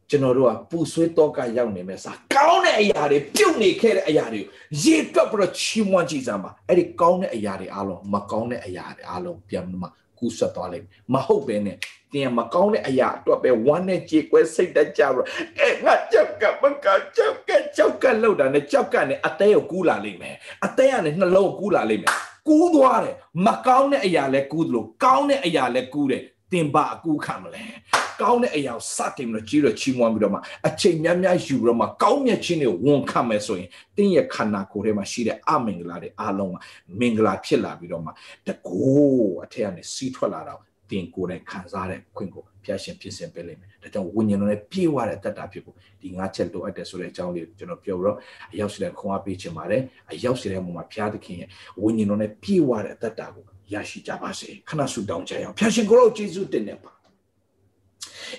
[0.10, 4.50] ကျွန်တော်တို့ကပူဆွေးတော့ကရောက်နေမဲ့စားကောင်းတဲ့အရာတွေပြုတ်နေခဲ့တဲ့အရာတွေကို
[4.84, 9.88] ရေတွက်ပြီးတော့ချီးမွမ်းကြည့်စမ်းပါအဲ့ဒီကောင်းတဲ့အရာတွေအားလုံးမကောင်းတဲ့အရာတွေအားလုံးပြန်မှ
[10.24, 11.78] ကူးဆက်သွားလိမ့်မယ်မဟုတ်ပဲနဲ့
[12.14, 15.28] တင်မကောင်းတဲ့အရာအတွက်ပဲဝမ်းနဲ့ကြေကွဲစိတ်တက်ကြပြီးတော့
[15.60, 22.14] အဲငါကြောက်ကမကကြောက်ကကြောက်ကလောက်တာနဲ့ကြောက်ကနဲ့အသေးကိုကူးလာလိမ့်မယ်အသေးကနဲ့နှလုံးကိုကူးလာလိမ့်မယ်
[22.48, 23.16] ကူးသွားတယ်
[23.46, 27.64] မကောင်းတဲ့အရာလဲကူးသလိုကောင်းတဲ့အရာလဲကူးတယ် တင်ပါအကူခံမလဲ
[28.22, 36.56] ကောင်းတဲ့အရာကိုစတင်ပြီးတော့ကြီးတော့ချီးမွမ်းပြီးတော့မှအချိန်များများယူပြီးတော့မှကောင်းမြတ်ခြင်းတွေဝန်ခံမယ်ဆိုရင်တင်းရဲ့ခန္ဓာကိုယ်ထဲမှာရှိတဲ့အမင်္ဂလာတွေအားလုံးက
[37.00, 38.12] မင်္ဂလာဖြစ်လာပြီးတော့မှ
[38.48, 48.18] တကိုးအထက်ကနေစီးထွက်လာတော့တင်ကိုယ်တိုင်ခံစားတဲ့ခွင့်ကိုဖျားရှင်ဖြစ်စဉ်ပေးလိမ့်မယ်ဒါကြောင့်ဝိညာဉ်တော်နဲ့ပြေဝတဲ့တတ်တာဖြစ်ဖို့ဒီငါးချက်လိုအပ်တယ်ဆိုတဲ့အကြောင်းလေးကျွန်တော်ပြောပြီးတော့
[48.54, 49.82] အရောက်စီတဲ့ခွန်အားပေးခြင်းပါတယ်
[50.12, 51.50] အရောက်စီတဲ့ပုံမှာဖျားသခင်ရဲ့
[51.82, 56.92] ဝိညာဉ်တော်နဲ့ပြေဝတဲ့တတ်တာကို ရရှိကြပါစေခဏဆုတောင်းကြရအောင်ဖျားရှင်ကိုရောယေရှုတင်နေပါ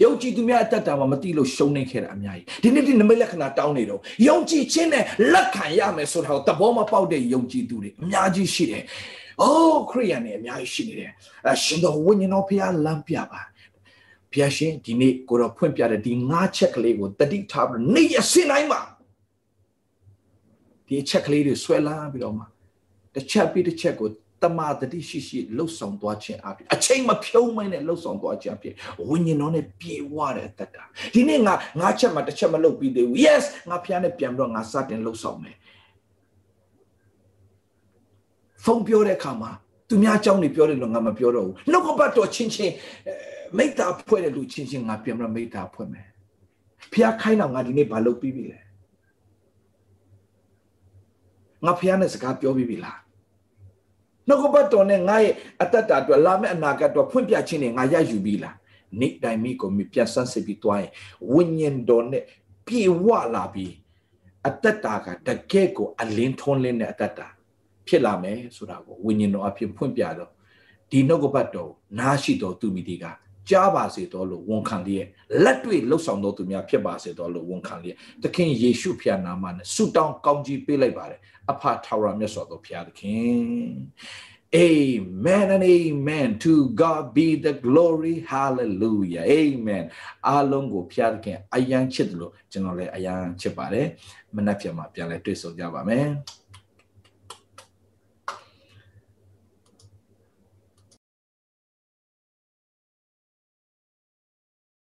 [0.02, 8.82] ယုံကြည်သူများအတ္တတာမှာမတိလို့ရှုံးနေခဲ့တာအများကြီးဒီနေ့ဒီနမိတ်လက္ခဏာတောင်းနေတော့ယုံကြည်ခြင်းနဲ့လက်ခံရမယ်ဆိုတာကိုသဘောမပေါက်တဲ့ယုံကြည်သူတွေအများကြီးရှိတယ်။
[9.42, 11.10] အိုးခရိယန်တွေအများကြီးရှိနေတယ်။
[11.50, 13.40] အရှင်တော်ဝိညာဉ်တော်ဖျားလမ်းပြပါ။
[14.32, 18.80] ဖျားရှင်ဒီနေ့ကိုတော့ဖွင့်ပြတဲ့ဒီငါးချက်ကလေးကိုတတိထားပြီးနေ့ရက်စင်တိုင်းမှာ
[20.86, 22.44] ဒီချက်ကလေးတွေဆွဲလာပြီးတော့မှ
[23.14, 24.08] တစ်ချက်ပြီးတစ်ချက်ကို
[24.45, 28.74] တမာတတိရှိရှိလှုပ်ဆောင်သွားခြင်းအပြင်အချိန်မဖြုံးမနဲ့လှုပ်ဆောင်သွားခြင်းအပြင်
[29.09, 30.76] ဝိညာဉ်တော်နဲ့ပြေဝတဲ့အတ္တ
[31.14, 35.57] ဒီနေ့ငါငါချက်မှတစ်ချက်မလှုပ်ပြီးသေးဘူး yes ငါဖျားနဲ့ပြန်ပြီးတော့ငါစတင်လှုပ်ဆောင်မယ်
[38.64, 39.51] ဖုန်းပြောတဲ့အခါမှာ
[39.88, 42.74] သူများအကြောင်းတွေပြောတယ်လို့ငါမပြောတော့ဘူးနှုတ်ကပတ်တော်ချင်းချင်း
[43.57, 46.07] မိတ္တာဖွဲ့တဲ့လူချင်းချင်းငါပြန်ပြီးတော့မိတ္တာဖွဲ့မယ်
[46.92, 48.61] ဖျားခိုင်းတော့ငါဒီနေ့ဘာလုပ်ပြီးပြီလဲ
[51.64, 52.99] ငါဖျားနဲ့စကားပြောပြီးပြီလား
[54.28, 58.56] နှုတ်ကပတ်တော်နဲ့ငါရဲ့အတ္တတာအတွက်လာမယ့်အနာဂတ်အတွက်ဖွင့်ပြခြင်းနဲ့ငါရယူပြီလား
[59.00, 60.90] နေ့တိုင်းမိကိုမြပြန်ဆန်းစစ်ပြီးသွားရင်
[61.32, 62.24] ဝိညာဉ်တော်နဲ့
[62.66, 63.72] ပြေဝလာပြီး
[64.46, 67.26] အတ္တတာကတကယ့်ကိုအလင်းထွန်းလင်းတဲ့အတ္တတာ
[67.86, 70.30] ဖြစ်လာမယ်ဆိုတာကိုဝိညာဉ်တော်အဖြစ်ဖွင့်ပြတော့
[70.90, 73.04] ဒီနှုတ်ကပတ်တော်နားရှိတော်သူမိဒီက
[73.50, 75.06] ကြားပါစေတော်လို့ဝန်ခံလျက်
[75.44, 81.20] လက်တွေ့လှုပ်ဆောင်တော်သူများဖြစ်ပါစေတော်လို့ဝန်ခံလျက်သခင်ယေရှုဖျားနာမနဲ့ဆုတောင်းကောင်းကြီးပေးလိုက်ပါတယ်
[81.51, 83.45] အဖထာဝရမြတ်စွာသောဘုရားသခင်
[84.57, 89.84] Amen and amen to God be the glory hallelujah amen
[90.28, 93.86] အားလုံးကိုဖျားသခင်အယံချစ်တယ်လို့ကျွန်တော်လည်းအယံချစ်ပါတယ်
[94.36, 96.07] မနက်ဖြန်မှာပြန်လဲတွေ့ဆုံကြပါမယ်